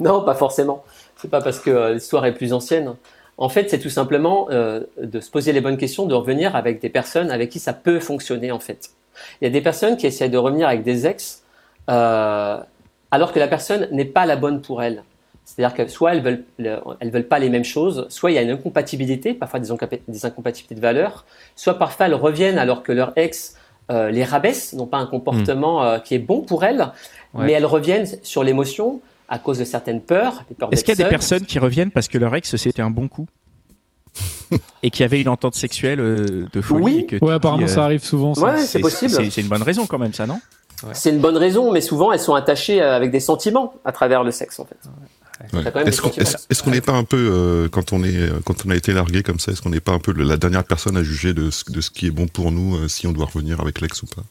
Non, 0.00 0.24
pas 0.24 0.34
forcément. 0.34 0.84
C'est 1.16 1.30
pas 1.30 1.40
parce 1.40 1.58
que 1.60 1.70
euh, 1.70 1.94
l'histoire 1.94 2.24
est 2.26 2.34
plus 2.34 2.52
ancienne. 2.52 2.94
En 3.36 3.48
fait, 3.48 3.68
c'est 3.70 3.80
tout 3.80 3.90
simplement 3.90 4.46
euh, 4.50 4.80
de 5.00 5.20
se 5.20 5.30
poser 5.30 5.52
les 5.52 5.60
bonnes 5.60 5.76
questions, 5.76 6.06
de 6.06 6.14
revenir 6.14 6.54
avec 6.56 6.80
des 6.80 6.88
personnes 6.88 7.30
avec 7.30 7.50
qui 7.50 7.58
ça 7.58 7.72
peut 7.72 7.98
fonctionner 8.00 8.52
en 8.52 8.60
fait. 8.60 8.90
Il 9.40 9.44
y 9.44 9.48
a 9.48 9.50
des 9.50 9.60
personnes 9.60 9.96
qui 9.96 10.06
essaient 10.06 10.28
de 10.28 10.38
revenir 10.38 10.68
avec 10.68 10.82
des 10.84 11.06
ex 11.06 11.42
euh, 11.90 12.58
alors 13.10 13.32
que 13.32 13.38
la 13.38 13.48
personne 13.48 13.88
n'est 13.92 14.04
pas 14.04 14.26
la 14.26 14.36
bonne 14.36 14.60
pour 14.60 14.82
elles. 14.82 15.02
C'est-à-dire 15.44 15.76
que 15.76 15.86
soit 15.88 16.12
elles 16.14 16.22
veulent, 16.22 16.44
le- 16.58 16.78
elles 17.00 17.10
veulent 17.10 17.28
pas 17.28 17.38
les 17.38 17.50
mêmes 17.50 17.64
choses, 17.64 18.06
soit 18.08 18.30
il 18.30 18.34
y 18.34 18.38
a 18.38 18.42
une 18.42 18.50
incompatibilité, 18.50 19.34
parfois 19.34 19.60
des, 19.60 19.70
incompa- 19.70 20.00
des 20.08 20.24
incompatibilités 20.24 20.74
de 20.74 20.80
valeurs, 20.80 21.24
soit 21.54 21.74
parfois 21.78 22.06
elles 22.06 22.14
reviennent 22.14 22.58
alors 22.58 22.82
que 22.82 22.92
leur 22.92 23.12
ex 23.16 23.56
euh, 23.90 24.10
les 24.10 24.24
rabaisse, 24.24 24.72
n'ont 24.72 24.86
pas 24.86 24.96
un 24.96 25.06
comportement 25.06 25.84
euh, 25.84 25.98
qui 25.98 26.14
est 26.14 26.18
bon 26.18 26.40
pour 26.40 26.64
elles, 26.64 26.86
Ouais. 27.34 27.46
mais 27.46 27.52
elles 27.52 27.66
reviennent 27.66 28.06
sur 28.22 28.44
l'émotion 28.44 29.00
à 29.34 29.38
cause 29.38 29.58
de 29.58 29.64
certaines 29.64 30.00
peurs, 30.00 30.44
Est-ce 30.70 30.84
qu'il 30.84 30.96
y 30.96 31.00
a 31.00 31.04
des 31.04 31.10
personnes 31.10 31.44
qui 31.44 31.58
reviennent 31.58 31.90
parce 31.90 32.06
que 32.08 32.18
leur 32.18 32.34
ex 32.36 32.54
c'était 32.56 32.82
un 32.82 32.90
bon 32.90 33.08
coup 33.08 33.26
et 34.84 34.90
qui 34.90 35.02
avait 35.02 35.20
une 35.20 35.28
entente 35.28 35.56
sexuelle 35.56 35.98
euh, 35.98 36.46
de 36.52 36.60
folie 36.60 36.84
Oui. 36.84 36.98
et 37.00 37.06
que 37.06 37.24
Ouais, 37.24 37.32
apparemment, 37.34 37.64
euh, 37.64 37.66
ça 37.66 37.84
arrive 37.84 38.04
souvent. 38.04 38.34
Ça. 38.34 38.42
Ouais, 38.42 38.60
c'est 38.60 38.78
possible. 38.78 39.10
C'est 39.10 39.28
c'est 39.30 39.40
une 39.40 39.48
bonne 39.48 39.62
raison 39.62 39.86
quand 39.86 39.98
même, 39.98 40.12
ça, 40.14 40.26
non? 40.26 40.40
C'est 40.92 41.10
une 41.10 41.18
bonne 41.20 41.36
raison, 41.36 41.72
mais 41.72 41.80
souvent 41.80 42.12
elles 42.12 42.20
sont 42.20 42.34
attachées 42.34 42.80
euh, 42.80 42.94
avec 42.94 43.10
des 43.10 43.18
sentiments 43.20 43.74
à 43.84 43.90
travers 43.92 44.22
le 44.22 44.30
sexe 44.30 44.60
en 44.60 44.66
fait. 44.66 44.76
Ouais. 45.52 45.64
Est-ce 45.88 46.62
qu'on 46.62 46.70
n'est 46.70 46.80
pas 46.80 46.92
un 46.92 47.02
peu 47.02 47.16
euh, 47.32 47.68
quand 47.68 47.92
on 47.92 48.04
est 48.04 48.30
quand 48.44 48.64
on 48.66 48.70
a 48.70 48.76
été 48.76 48.92
largué 48.92 49.24
comme 49.24 49.40
ça, 49.40 49.50
est-ce 49.50 49.62
qu'on 49.62 49.70
n'est 49.70 49.80
pas 49.80 49.92
un 49.92 49.98
peu 49.98 50.12
le- 50.12 50.22
la 50.22 50.36
dernière 50.36 50.62
personne 50.62 50.96
à 50.96 51.02
juger 51.02 51.34
de 51.34 51.50
ce, 51.50 51.70
de 51.72 51.80
ce 51.80 51.90
qui 51.90 52.06
est 52.06 52.10
bon 52.12 52.28
pour 52.28 52.52
nous 52.52 52.76
euh, 52.76 52.86
si 52.88 53.08
on 53.08 53.12
doit 53.12 53.26
revenir 53.26 53.60
avec 53.60 53.80
l'ex 53.80 54.00
ou 54.02 54.06
pas? 54.06 54.22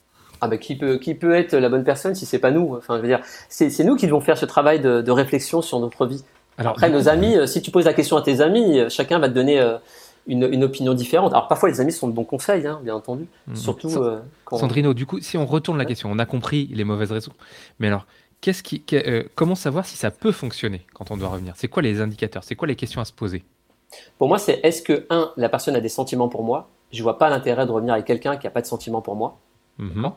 Ah 0.44 0.48
bah 0.50 0.58
qui 0.58 0.76
peut 0.76 0.98
qui 0.98 1.16
peut 1.16 1.34
être 1.34 1.56
la 1.56 1.70
bonne 1.70 1.86
personne 1.86 2.16
si 2.16 2.26
c'est 2.26 2.40
pas 2.40 2.52
nous? 2.52 2.76
Enfin 2.76 2.98
je 2.98 3.02
veux 3.02 3.08
dire, 3.08 3.22
c'est 3.48 3.70
c'est 3.70 3.86
nous 3.86 3.96
qui 3.96 4.08
devons 4.08 4.20
faire 4.20 4.38
ce 4.38 4.46
travail 4.46 4.82
de, 4.82 5.02
de 5.02 5.12
réflexion 5.12 5.62
sur 5.62 5.80
notre 5.80 6.06
vie 6.06 6.24
Alors, 6.58 6.74
Après, 6.74 6.90
nos 6.90 7.08
amis, 7.08 7.38
euh, 7.38 7.48
si 7.48 7.62
tu 7.62 7.72
poses 7.72 7.86
la 7.86 7.94
question 7.94 8.18
à 8.18 8.22
tes 8.22 8.42
amis, 8.42 8.78
euh, 8.80 8.90
chacun 8.90 9.20
va 9.20 9.30
te 9.30 9.34
donner 9.34 9.62
euh, 9.62 9.78
une, 10.28 10.44
une 10.52 10.64
opinion 10.66 10.94
différente. 10.94 11.32
Alors 11.34 11.48
parfois, 11.48 11.70
les 11.70 11.80
amis 11.80 11.94
sont 11.94 12.10
de 12.10 12.14
bons 12.14 12.26
conseils, 12.26 12.68
hein, 12.68 12.82
bien 12.84 12.94
entendu. 12.96 13.26
Mhm. 13.48 13.56
Surtout 13.56 13.88
euh, 14.04 14.20
quand. 14.44 14.58
Sandrino, 14.58 14.94
du 14.94 15.06
coup, 15.06 15.20
si 15.22 15.38
on 15.38 15.46
retourne 15.46 15.78
la 15.78 15.86
question, 15.86 16.10
on 16.12 16.20
a 16.20 16.26
compris 16.26 16.70
les 16.74 16.84
mauvaises 16.84 17.12
raisons. 17.14 17.34
Mais 17.80 17.88
alors, 17.88 18.06
qu'est-ce 18.42 18.64
qui, 18.64 18.84
que- 18.84 18.98
euh, 18.98 19.24
comment 19.36 19.56
savoir 19.56 19.86
si 19.86 19.96
ça 19.96 20.12
peut 20.12 20.34
fonctionner 20.34 20.82
quand 20.94 21.10
on 21.12 21.16
doit 21.18 21.30
revenir? 21.30 21.54
C'est 21.56 21.70
quoi 21.70 21.82
les 21.82 22.02
indicateurs? 22.02 22.44
C'est 22.44 22.56
quoi 22.56 22.68
les 22.68 22.76
questions 22.76 23.00
à 23.00 23.06
se 23.06 23.14
poser? 23.14 23.44
Pour 24.18 24.28
moi, 24.28 24.40
c'est 24.40 24.60
est-ce 24.64 24.82
que, 24.82 25.06
un, 25.10 25.32
la 25.38 25.48
personne 25.50 25.76
a 25.76 25.82
des 25.82 25.90
sentiments 25.90 26.28
pour 26.30 26.44
moi? 26.44 26.68
Je 26.92 27.02
vois 27.02 27.18
pas 27.18 27.30
l'intérêt 27.30 27.66
de 27.66 27.72
revenir 27.72 27.94
avec 27.94 28.06
quelqu'un 28.06 28.38
qui 28.38 28.46
a 28.46 28.52
pas 28.52 28.62
de 28.62 28.68
sentiments 28.68 29.02
pour 29.02 29.16
moi. 29.16 29.40
Mhm. 29.80 30.12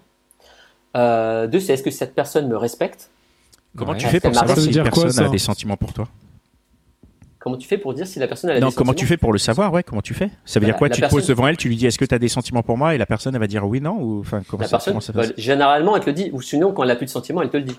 Euh, 0.97 1.47
deux, 1.47 1.61
c'est 1.61 1.75
est-ce 1.75 1.83
que 1.83 1.91
cette 1.91 2.15
personne 2.15 2.49
me 2.49 2.57
respecte? 2.57 3.11
Comment 3.77 3.93
Ouais. 3.93 3.99
tu 3.99 4.07
fais 4.07 4.21
pour 4.21 4.35
savoir 4.35 4.59
si 4.59 4.69
une 4.69 4.75
quoi, 4.89 5.03
personne 5.05 5.25
a 5.27 5.29
des 5.29 5.39
sentiments 5.39 5.77
pour 5.77 5.93
toi? 5.93 6.09
Comment 7.39 7.59
tu 7.59 7.69
fais 7.69 7.79
pour 7.79 7.95
dire 7.95 8.07
si 8.07 8.19
la 8.19 8.27
personne 8.27 8.51
a 8.51 8.55
Non, 8.55 8.69
des 8.71 8.75
comment 8.75 8.89
sentiments? 8.91 8.95
tu 8.95 9.07
fais 9.07 9.17
pour 9.17 9.33
le 9.33 9.39
savoir? 9.39 9.73
Ouais, 9.73 9.83
comment 9.83 10.01
tu 10.03 10.15
fais? 10.15 10.31
Ça 10.45 10.59
veut 10.59 10.67
Bah, 10.67 10.73
dire 10.73 10.77
quoi? 10.79 10.89
la 10.89 10.95
Tu 10.97 11.03
te 11.03 11.07
poses 11.09 11.27
devant 11.29 11.47
elle, 11.47 11.57
tu 11.57 11.69
lui 11.69 11.77
dis 11.77 11.87
est-ce 11.87 11.99
que 11.99 12.05
tu 12.05 12.15
as 12.15 12.19
des 12.19 12.29
sentiments 12.29 12.63
pour 12.63 12.77
moi? 12.79 12.95
Et 12.95 12.99
la 12.99 13.07
personne 13.07 13.35
elle 13.35 13.41
va 13.41 13.47
dire 13.47 13.65
oui, 13.67 13.81
non 13.81 13.99
ou 14.01 14.21
enfin 14.21 14.43
comment 14.49 14.63
La 14.63 14.67
ça, 14.69 14.79
personne, 14.79 14.95
comment 14.95 15.01
ça 15.01 15.13
bah, 15.13 15.23
généralement, 15.37 15.95
elle 15.97 16.03
te 16.03 16.07
le 16.07 16.15
dit. 16.15 16.31
Ou 16.33 16.41
sinon, 16.43 16.73
quand 16.73 16.83
elle 16.83 16.91
a 16.91 16.97
plus 16.97 17.07
de 17.07 17.11
sentiments, 17.11 17.43
elle 17.43 17.51
te 17.51 17.57
le 17.59 17.63
dit. 17.65 17.79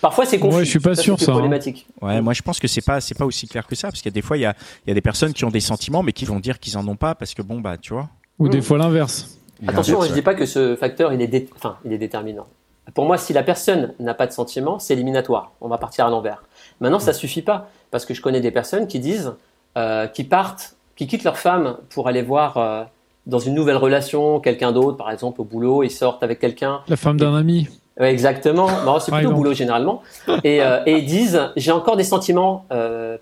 Parfois, 0.00 0.26
c'est 0.26 0.38
confus. 0.38 0.56
Ouais, 0.58 0.64
je 0.64 0.70
suis 0.70 0.80
pas 0.80 0.94
sûr, 0.94 1.18
c'est 1.18 1.24
ça, 1.24 1.30
hein. 1.32 1.34
problématique. 1.34 1.86
Ouais, 2.02 2.20
moi 2.20 2.32
je 2.32 2.42
pense 2.42 2.58
que 2.60 2.68
c'est 2.68 2.84
pas 2.84 3.00
c'est 3.00 3.16
pas 3.16 3.24
aussi 3.24 3.48
clair 3.48 3.66
que 3.66 3.74
ça 3.74 3.88
parce 3.88 4.00
qu'il 4.02 4.10
y 4.10 4.12
a 4.12 4.14
des 4.14 4.22
fois 4.22 4.36
il 4.36 4.40
y 4.40 4.46
a, 4.46 4.54
il 4.86 4.90
y 4.90 4.92
a 4.92 4.94
des 4.94 5.00
personnes 5.00 5.32
qui 5.32 5.44
ont 5.44 5.50
des 5.50 5.60
sentiments 5.60 6.02
mais 6.02 6.12
qui 6.12 6.24
vont 6.24 6.38
dire 6.40 6.58
qu'ils 6.58 6.76
en 6.76 6.86
ont 6.88 6.96
pas 6.96 7.14
parce 7.14 7.34
que 7.34 7.42
bon 7.42 7.60
bah 7.60 7.78
tu 7.78 7.92
vois. 7.94 8.08
Ou 8.38 8.48
des 8.48 8.60
fois 8.60 8.76
l'inverse. 8.78 9.37
Attention, 9.66 10.00
je 10.02 10.12
dis 10.12 10.22
pas 10.22 10.34
que 10.34 10.46
ce 10.46 10.76
facteur 10.76 11.12
il 11.12 11.20
est, 11.22 11.26
dé- 11.26 11.48
enfin, 11.56 11.76
il 11.84 11.92
est 11.92 11.98
déterminant. 11.98 12.46
Pour 12.94 13.04
moi, 13.04 13.18
si 13.18 13.32
la 13.32 13.42
personne 13.42 13.92
n'a 14.00 14.14
pas 14.14 14.26
de 14.26 14.32
sentiments, 14.32 14.78
c'est 14.78 14.94
éliminatoire. 14.94 15.52
On 15.60 15.68
va 15.68 15.76
partir 15.78 16.06
à 16.06 16.10
l'envers. 16.10 16.42
Maintenant, 16.80 16.98
ça 17.00 17.12
suffit 17.12 17.42
pas 17.42 17.68
parce 17.90 18.06
que 18.06 18.14
je 18.14 18.22
connais 18.22 18.40
des 18.40 18.50
personnes 18.50 18.86
qui 18.86 18.98
disent, 18.98 19.34
euh, 19.76 20.06
qui 20.06 20.24
partent, 20.24 20.74
qui 20.96 21.06
quittent 21.06 21.24
leur 21.24 21.36
femme 21.38 21.76
pour 21.90 22.08
aller 22.08 22.22
voir 22.22 22.56
euh, 22.56 22.84
dans 23.26 23.38
une 23.40 23.54
nouvelle 23.54 23.76
relation 23.76 24.40
quelqu'un 24.40 24.72
d'autre, 24.72 24.96
par 24.96 25.10
exemple 25.10 25.40
au 25.40 25.44
boulot, 25.44 25.82
ils 25.82 25.90
sortent 25.90 26.22
avec 26.22 26.38
quelqu'un. 26.38 26.80
La 26.88 26.96
femme 26.96 27.18
d'un 27.18 27.34
ami. 27.34 27.68
Ouais, 28.00 28.10
exactement. 28.10 28.68
Non, 28.86 29.00
c'est 29.00 29.10
plutôt 29.10 29.30
au 29.32 29.34
boulot 29.36 29.52
généralement. 29.54 30.02
Et, 30.44 30.62
euh, 30.62 30.80
et 30.86 30.98
ils 30.98 31.04
disent, 31.06 31.50
j'ai 31.56 31.72
encore 31.72 31.96
des 31.96 32.04
sentiments 32.04 32.64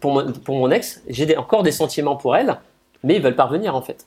pour, 0.01 0.13
mon, 0.13 0.31
pour 0.33 0.55
mon 0.57 0.71
ex, 0.71 1.03
j'ai 1.09 1.37
encore 1.37 1.63
des 1.65 1.73
sentiments 1.73 2.15
pour 2.15 2.37
elle, 2.37 2.57
mais 3.03 3.17
ils 3.17 3.23
veulent 3.23 3.35
parvenir 3.37 3.75
en 3.75 3.81
fait. 3.83 4.07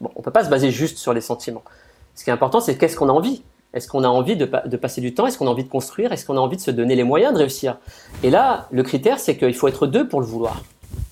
Bon, 0.00 0.10
on 0.16 0.22
peut 0.22 0.30
pas 0.30 0.44
se 0.44 0.50
baser 0.50 0.70
juste 0.70 0.98
sur 0.98 1.12
les 1.12 1.20
sentiments. 1.20 1.62
Ce 2.14 2.24
qui 2.24 2.30
est 2.30 2.32
important, 2.32 2.60
c'est 2.60 2.76
qu'est-ce 2.76 2.96
qu'on 2.96 3.08
a 3.08 3.12
envie? 3.12 3.42
Est-ce 3.74 3.86
qu'on 3.86 4.02
a 4.02 4.08
envie 4.08 4.36
de, 4.36 4.46
pa- 4.46 4.66
de 4.66 4.76
passer 4.76 5.00
du 5.00 5.14
temps? 5.14 5.26
Est-ce 5.26 5.38
qu'on 5.38 5.46
a 5.46 5.50
envie 5.50 5.64
de 5.64 5.68
construire? 5.68 6.10
Est-ce 6.12 6.24
qu'on 6.26 6.36
a 6.36 6.40
envie 6.40 6.56
de 6.56 6.62
se 6.62 6.70
donner 6.70 6.96
les 6.96 7.04
moyens 7.04 7.32
de 7.34 7.38
réussir? 7.38 7.76
Et 8.22 8.30
là, 8.30 8.66
le 8.72 8.82
critère, 8.82 9.18
c'est 9.20 9.36
qu'il 9.36 9.54
faut 9.54 9.68
être 9.68 9.86
deux 9.86 10.08
pour 10.08 10.20
le 10.20 10.26
vouloir. 10.26 10.62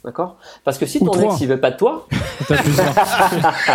D'accord? 0.04 0.36
Parce 0.64 0.78
que 0.78 0.86
si 0.86 0.98
Ou 0.98 1.06
ton 1.06 1.10
trois. 1.12 1.32
ex 1.32 1.40
il 1.42 1.48
veut 1.48 1.60
pas 1.60 1.70
de 1.72 1.76
toi, 1.76 2.06
T'as 2.48 2.56
plusieurs. 2.62 2.94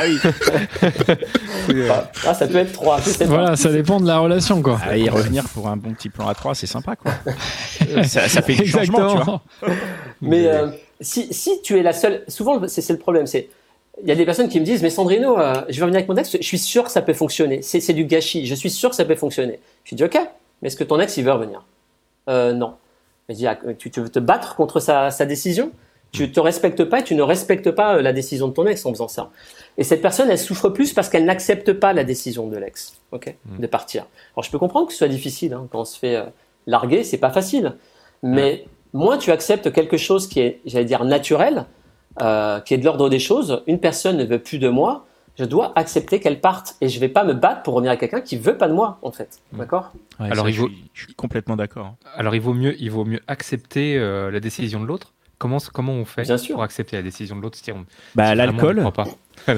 ah, 2.25 2.33
ça 2.33 2.47
peut 2.47 2.57
être 2.57 2.71
trois. 2.73 2.97
pas. 2.97 3.25
voilà, 3.25 3.55
ça 3.55 3.71
dépend 3.71 3.99
de 3.99 4.07
la 4.07 4.19
relation, 4.19 4.61
quoi. 4.61 4.79
Ah, 4.83 4.97
et 4.97 5.09
revenir 5.09 5.43
pour 5.49 5.67
un 5.67 5.77
bon 5.77 5.93
petit 5.93 6.09
plan 6.09 6.27
à 6.27 6.33
3 6.33 6.55
c'est 6.55 6.67
sympa 6.67 6.95
quoi. 6.95 7.11
ça, 8.05 8.27
ça 8.29 8.41
fait 8.41 8.55
du 8.55 8.67
changement 8.67 9.07
tu 9.09 9.17
vois. 9.23 9.41
Exactement. 9.61 9.75
Mais 10.21 10.47
euh, 10.47 10.67
si, 10.99 11.33
si 11.33 11.61
tu 11.61 11.79
es 11.79 11.83
la 11.83 11.93
seule, 11.93 12.23
souvent 12.27 12.59
c'est 12.67 12.81
c'est 12.81 12.93
le 12.93 12.99
problème, 12.99 13.27
c'est 13.27 13.49
il 14.03 14.09
y 14.09 14.11
a 14.11 14.15
des 14.15 14.25
personnes 14.25 14.49
qui 14.49 14.59
me 14.59 14.65
disent 14.65 14.81
mais 14.81 14.89
Sandrino, 14.89 15.39
euh, 15.39 15.53
je 15.69 15.75
vais 15.77 15.83
revenir 15.83 15.99
avec 15.99 16.09
mon 16.09 16.15
ex, 16.15 16.37
je 16.37 16.45
suis 16.45 16.59
sûr 16.59 16.83
que 16.83 16.91
ça 16.91 17.01
peut 17.01 17.13
fonctionner. 17.13 17.61
C'est 17.61 17.79
c'est 17.79 17.93
du 17.93 18.05
gâchis. 18.05 18.45
Je 18.45 18.55
suis 18.55 18.69
sûr 18.69 18.89
que 18.89 18.95
ça 18.95 19.05
peut 19.05 19.15
fonctionner. 19.15 19.59
Je 19.83 19.95
dis 19.95 20.03
ok, 20.03 20.17
mais 20.61 20.67
est-ce 20.67 20.75
que 20.75 20.83
ton 20.83 20.99
ex 20.99 21.17
il 21.17 21.23
veut 21.23 21.31
revenir? 21.31 21.63
Euh, 22.29 22.53
Non. 22.53 22.75
Je 23.29 23.35
dis 23.35 23.47
ah, 23.47 23.57
tu, 23.77 23.91
tu 23.91 24.01
veux 24.01 24.09
te 24.09 24.19
battre 24.19 24.55
contre 24.55 24.79
sa, 24.79 25.11
sa 25.11 25.25
décision? 25.25 25.71
Tu 26.11 26.29
te 26.29 26.41
respectes 26.41 26.83
pas 26.83 26.99
et 26.99 27.03
tu 27.03 27.15
ne 27.15 27.21
respectes 27.21 27.71
pas 27.71 27.95
euh, 27.95 28.01
la 28.01 28.11
décision 28.11 28.49
de 28.49 28.53
ton 28.53 28.65
ex 28.65 28.85
en 28.85 28.91
faisant 28.91 29.07
ça. 29.07 29.29
Et 29.77 29.85
cette 29.85 30.01
personne, 30.01 30.29
elle 30.29 30.37
souffre 30.37 30.67
plus 30.67 30.91
parce 30.91 31.07
qu'elle 31.07 31.23
n'accepte 31.23 31.71
pas 31.71 31.93
la 31.93 32.03
décision 32.03 32.47
de 32.47 32.57
l'ex, 32.57 32.99
ok, 33.13 33.33
de 33.57 33.67
partir. 33.67 34.05
Alors 34.35 34.43
je 34.43 34.51
peux 34.51 34.59
comprendre 34.59 34.87
que 34.87 34.91
ce 34.91 34.97
soit 34.97 35.07
difficile 35.07 35.53
hein, 35.53 35.67
quand 35.71 35.79
on 35.79 35.85
se 35.85 35.97
fait 35.97 36.17
euh, 36.17 36.23
larguer, 36.67 37.05
c'est 37.05 37.17
pas 37.17 37.29
facile. 37.29 37.75
Mais 38.23 38.65
moins 38.91 39.17
tu 39.17 39.31
acceptes 39.31 39.71
quelque 39.71 39.95
chose 39.95 40.27
qui 40.27 40.41
est, 40.41 40.59
j'allais 40.65 40.83
dire, 40.85 41.05
naturel, 41.05 41.65
euh, 42.21 42.59
qui 42.59 42.73
est 42.73 42.77
de 42.77 42.85
l'ordre 42.85 43.09
des 43.09 43.19
choses. 43.19 43.63
Une 43.67 43.79
personne 43.79 44.17
ne 44.17 44.25
veut 44.25 44.39
plus 44.39 44.59
de 44.59 44.69
moi, 44.69 45.05
je 45.39 45.45
dois 45.45 45.71
accepter 45.77 46.19
qu'elle 46.19 46.41
parte 46.41 46.75
et 46.81 46.89
je 46.89 46.99
vais 46.99 47.07
pas 47.07 47.23
me 47.23 47.33
battre 47.33 47.63
pour 47.63 47.73
revenir 47.75 47.91
à 47.91 47.97
quelqu'un 47.97 48.21
qui 48.21 48.35
veut 48.37 48.57
pas 48.57 48.67
de 48.67 48.73
moi, 48.73 48.99
en 49.01 49.11
fait. 49.11 49.39
D'accord? 49.53 49.91
Ouais, 50.19 50.29
Alors, 50.29 50.45
ça, 50.45 50.49
il 50.49 50.53
je, 50.53 50.61
vaut- 50.61 50.67
suis, 50.67 50.89
je 50.93 51.03
suis 51.05 51.13
complètement 51.15 51.55
d'accord. 51.55 51.95
Alors, 52.15 52.35
il 52.35 52.41
vaut 52.41 52.53
mieux, 52.53 52.75
il 52.81 52.91
vaut 52.91 53.05
mieux 53.05 53.21
accepter 53.27 53.97
euh, 53.97 54.29
la 54.29 54.39
décision 54.39 54.81
de 54.81 54.85
l'autre. 54.85 55.13
Comment, 55.41 55.57
comment 55.73 55.93
on 55.93 56.05
fait 56.05 56.21
Bien 56.21 56.37
sûr. 56.37 56.53
pour 56.53 56.61
accepter 56.61 56.95
la 56.97 57.01
décision 57.01 57.35
de 57.35 57.41
l'autre 57.41 57.57
si 57.59 57.71
on- 57.71 57.83
Bah 58.13 58.29
si 58.29 58.35
l'alcool, 58.35 58.83
ne 58.83 58.89
pas 58.91 59.05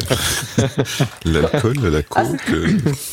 L'alcool, 1.25 1.73
la 1.81 1.99
Ah, 2.15 2.23
coke. 2.23 2.39
euh, 2.53 2.67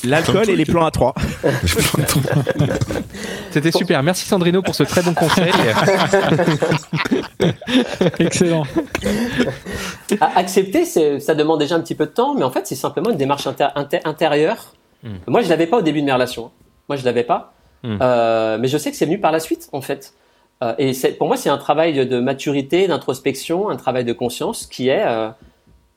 l'alcool 0.05 0.51
et 0.51 0.55
les 0.55 0.65
plans 0.65 0.87
à 0.87 0.93
3 0.93 1.13
C'était 3.51 3.73
super. 3.73 4.01
Merci 4.05 4.25
Sandrino 4.29 4.63
pour 4.63 4.77
ce 4.77 4.85
très 4.85 5.03
bon 5.03 5.15
conseil. 5.15 5.51
Excellent. 8.21 8.63
A- 10.21 10.39
Accepter, 10.39 10.85
c'est- 10.85 11.19
ça 11.19 11.35
demande 11.35 11.59
déjà 11.59 11.75
un 11.75 11.81
petit 11.81 11.97
peu 11.97 12.07
de 12.07 12.13
temps, 12.13 12.35
mais 12.35 12.45
en 12.45 12.53
fait, 12.53 12.69
c'est 12.69 12.77
simplement 12.77 13.11
une 13.11 13.17
démarche 13.17 13.49
inter- 13.49 13.71
inter- 13.75 14.03
intérieure. 14.05 14.75
Hmm. 15.03 15.17
Moi, 15.27 15.43
je 15.43 15.49
l'avais 15.49 15.67
pas 15.67 15.79
au 15.79 15.83
début 15.83 16.03
de 16.03 16.07
mes 16.07 16.13
relations. 16.13 16.53
Moi, 16.89 16.95
je 16.97 17.05
l'avais 17.05 17.25
pas. 17.25 17.53
Hmm. 17.83 17.97
Euh, 18.01 18.59
mais 18.61 18.69
je 18.69 18.79
sais 18.79 18.93
que 18.93 18.97
c'est 18.97 19.07
venu 19.07 19.19
par 19.19 19.33
la 19.33 19.41
suite, 19.41 19.69
en 19.73 19.81
fait. 19.81 20.13
Euh, 20.63 20.75
et 20.79 20.93
pour 21.13 21.27
moi, 21.27 21.37
c'est 21.37 21.49
un 21.49 21.59
travail 21.59 22.07
de, 22.07 22.21
maturité, 22.21 22.87
d'introspection, 22.87 23.69
un 23.71 23.77
travail 23.77 24.05
de 24.05 24.13
conscience 24.13 24.67
qui 24.67 24.89
est 24.89 25.05
euh, 25.07 25.31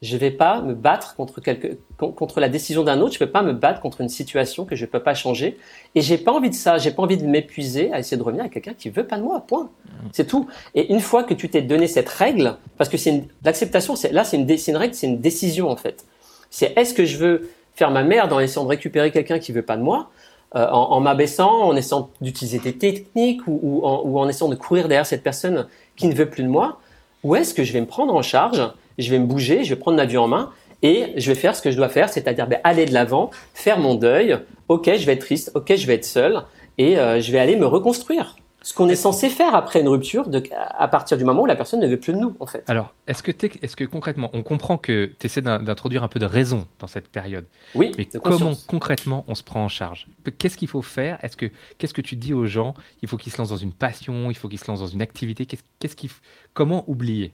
je 0.03 0.17
vais 0.17 0.32
pas 0.32 0.62
me 0.62 0.74
battre 0.74 1.15
contre, 1.15 1.39
quelque, 1.39 1.77
con- 1.98 2.12
contre 2.12 2.41
la 2.41 2.50
décision 2.50 2.84
d'un 2.84 3.00
autre, 3.00 3.13
je 3.13 3.20
peux 3.20 3.32
pas 3.32 3.41
me 3.41 3.53
battre 3.53 3.79
contre 3.79 4.01
une 4.01 4.10
situation 4.10 4.65
que 4.65 4.75
je 4.75 4.86
peux 4.86 5.00
pas 5.00 5.13
changer. 5.13 5.58
Et 5.96 6.01
j'ai 6.01 6.17
pas 6.17 6.34
envie 6.34 6.50
de 6.50 6.55
ça, 6.55 6.77
j'ai 6.77 6.91
pas 6.91 7.01
envie 7.01 7.17
de 7.17 7.25
m'épuiser 7.25 7.91
à 7.93 8.00
essayer 8.00 8.17
de 8.17 8.24
revenir 8.24 8.43
à 8.43 8.50
quelqu'un 8.50 8.74
qui 8.74 8.89
veut 8.89 9.08
pas 9.08 9.17
de 9.17 9.24
moi, 9.24 9.46
point. 9.48 9.70
C'est 10.12 10.27
tout. 10.27 10.48
Et 10.75 10.91
une 10.91 11.00
fois 11.00 11.24
que 11.24 11.34
tu 11.34 11.48
t'es 11.48 11.62
donné 11.62 11.88
cette 11.88 12.10
règle, 12.10 12.58
parce 12.77 12.89
que 12.89 12.98
c'est 12.98 13.24
l'acceptation, 13.46 13.96
là, 14.12 14.25
c'est 14.25 14.36
une, 14.36 14.50
une 14.50 14.77
règle, 14.77 14.93
c'est 14.93 15.08
une 15.08 15.22
décision, 15.22 15.70
en 15.70 15.77
fait. 15.77 16.05
C'est 16.50 16.77
est-ce 16.77 16.93
que 16.93 17.05
je 17.05 17.17
veux 17.17 17.50
faire 17.74 17.89
ma 17.89 18.03
merde 18.03 18.34
en 18.34 18.41
essayant 18.41 18.65
de 18.65 18.70
récupérer 18.70 19.10
quelqu'un 19.10 19.39
qui 19.39 19.53
veut 19.53 19.62
pas 19.62 19.77
de 19.77 19.84
moi, 19.84 20.12
euh, 20.55 20.69
en, 20.69 21.00
m'abaissant, 21.00 21.63
en 21.63 21.75
essayant 21.75 22.10
d'utiliser 22.22 22.60
des 22.60 22.74
techniques 22.74 23.41
ou, 23.48 23.81
en, 23.83 24.29
essayant 24.29 24.50
de 24.50 24.55
courir 24.55 24.88
derrière 24.88 25.05
cette 25.05 25.24
personne 25.24 25.67
qui 25.95 26.07
ne 26.07 26.13
veut 26.13 26.29
plus 26.29 26.43
de 26.43 26.48
moi, 26.48 26.79
ou 27.24 27.36
est-ce 27.36 27.53
que 27.53 27.63
je 27.63 27.74
vais 27.74 27.81
me 27.81 27.88
prendre 27.88 28.13
en 28.13 28.22
charge, 28.22 28.62
je 28.98 29.10
vais 29.10 29.19
me 29.19 29.25
bouger, 29.25 29.63
je 29.63 29.74
vais 29.74 29.79
prendre 29.79 29.98
ma 29.98 30.05
vie 30.05 30.17
en 30.17 30.27
main 30.27 30.51
et 30.83 31.13
je 31.15 31.31
vais 31.31 31.36
faire 31.36 31.55
ce 31.55 31.62
que 31.62 31.72
je 31.72 31.77
dois 31.77 31.89
faire, 31.89 32.10
c'est-à-dire 32.10 32.48
ben, 32.48 32.60
aller 32.63 32.86
de 32.86 32.93
l'avant, 32.93 33.31
faire 33.53 33.79
mon 33.79 33.95
deuil. 33.95 34.38
Ok, 34.67 34.86
je 34.95 35.05
vais 35.05 35.13
être 35.13 35.25
triste, 35.25 35.51
ok, 35.55 35.75
je 35.75 35.88
vais 35.88 35.95
être 35.95 36.05
seul 36.05 36.43
et 36.77 36.98
euh, 36.98 37.19
je 37.19 37.31
vais 37.31 37.39
aller 37.39 37.55
me 37.55 37.65
reconstruire. 37.65 38.36
Ce 38.65 38.74
qu'on 38.74 38.88
est 38.88 38.96
censé 38.96 39.29
faire 39.29 39.55
après 39.55 39.82
une 39.82 39.89
rupture, 39.89 40.29
de, 40.29 40.41
à 40.55 40.88
partir 40.88 41.17
du 41.17 41.25
moment 41.25 41.41
où 41.41 41.46
la 41.46 41.58
personne 41.58 41.82
ne 41.82 41.88
veut 41.88 42.00
plus 42.00 42.13
de 42.13 42.17
nous, 42.17 42.34
en 42.39 42.46
fait. 42.46 42.63
Alors, 42.70 42.93
est-ce 43.08 43.22
que, 43.22 43.32
est-ce 43.62 43.75
que 43.75 43.84
concrètement, 43.84 44.29
on 44.32 44.41
comprend 44.41 44.77
que 44.77 45.12
tu 45.20 45.25
essaies 45.25 45.41
d'in- 45.41 45.60
d'introduire 45.60 46.01
un 46.01 46.08
peu 46.08 46.17
de 46.20 46.25
raison 46.25 46.65
dans 46.79 46.88
cette 46.88 47.10
période? 47.10 47.46
Oui, 47.75 47.91
Mais 47.98 48.05
comment 48.05 48.22
conscience. 48.38 48.63
concrètement 48.65 49.25
on 49.27 49.36
se 49.36 49.43
prend 49.43 49.65
en 49.65 49.67
charge? 49.67 50.08
Qu'est-ce 50.38 50.55
qu'il 50.55 50.70
faut 50.70 50.82
faire? 50.82 51.20
Est-ce 51.24 51.36
que 51.36 51.51
qu'est-ce 51.77 51.93
que 51.93 52.01
tu 52.01 52.15
dis 52.15 52.34
aux 52.34 52.46
gens? 52.46 52.74
Il 53.01 53.10
faut 53.10 53.17
qu'ils 53.17 53.34
se 53.34 53.38
lancent 53.38 53.50
dans 53.50 53.58
une 53.58 53.74
passion, 53.74 54.32
il 54.32 54.36
faut 54.38 54.48
qu'ils 54.48 54.60
se 54.60 54.72
lancent 54.72 54.79
dans 54.79 54.88
une 54.88 55.01
activité. 55.01 55.46
Qu'est-ce, 55.46 55.96
f- 55.96 56.12
Comment 56.53 56.86
oublier? 56.88 57.34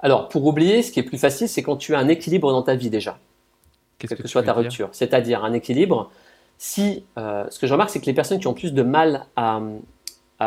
Alors, 0.00 0.28
pour 0.28 0.44
oublier, 0.44 0.82
ce 0.82 0.90
qui 0.90 0.98
est 0.98 1.04
plus 1.04 1.18
facile, 1.18 1.48
c'est 1.48 1.62
quand 1.62 1.76
tu 1.76 1.94
as 1.94 2.00
un 2.00 2.08
équilibre 2.08 2.50
dans 2.50 2.62
ta 2.62 2.74
vie 2.74 2.90
déjà. 2.90 3.16
Quelle 3.98 4.10
que, 4.10 4.22
tu 4.22 4.28
soit 4.28 4.42
ta 4.42 4.52
rupture. 4.52 4.88
C'est-à-dire 4.90 5.44
un 5.44 5.52
équilibre. 5.52 6.10
Si, 6.58 7.04
euh, 7.18 7.44
ce 7.50 7.60
que 7.60 7.68
je 7.68 7.72
remarque, 7.72 7.90
c'est 7.90 8.00
que 8.00 8.06
les 8.06 8.12
personnes 8.12 8.40
qui 8.40 8.48
ont 8.48 8.54
plus 8.54 8.72
de 8.72 8.82
mal 8.82 9.26
à, 9.36 9.60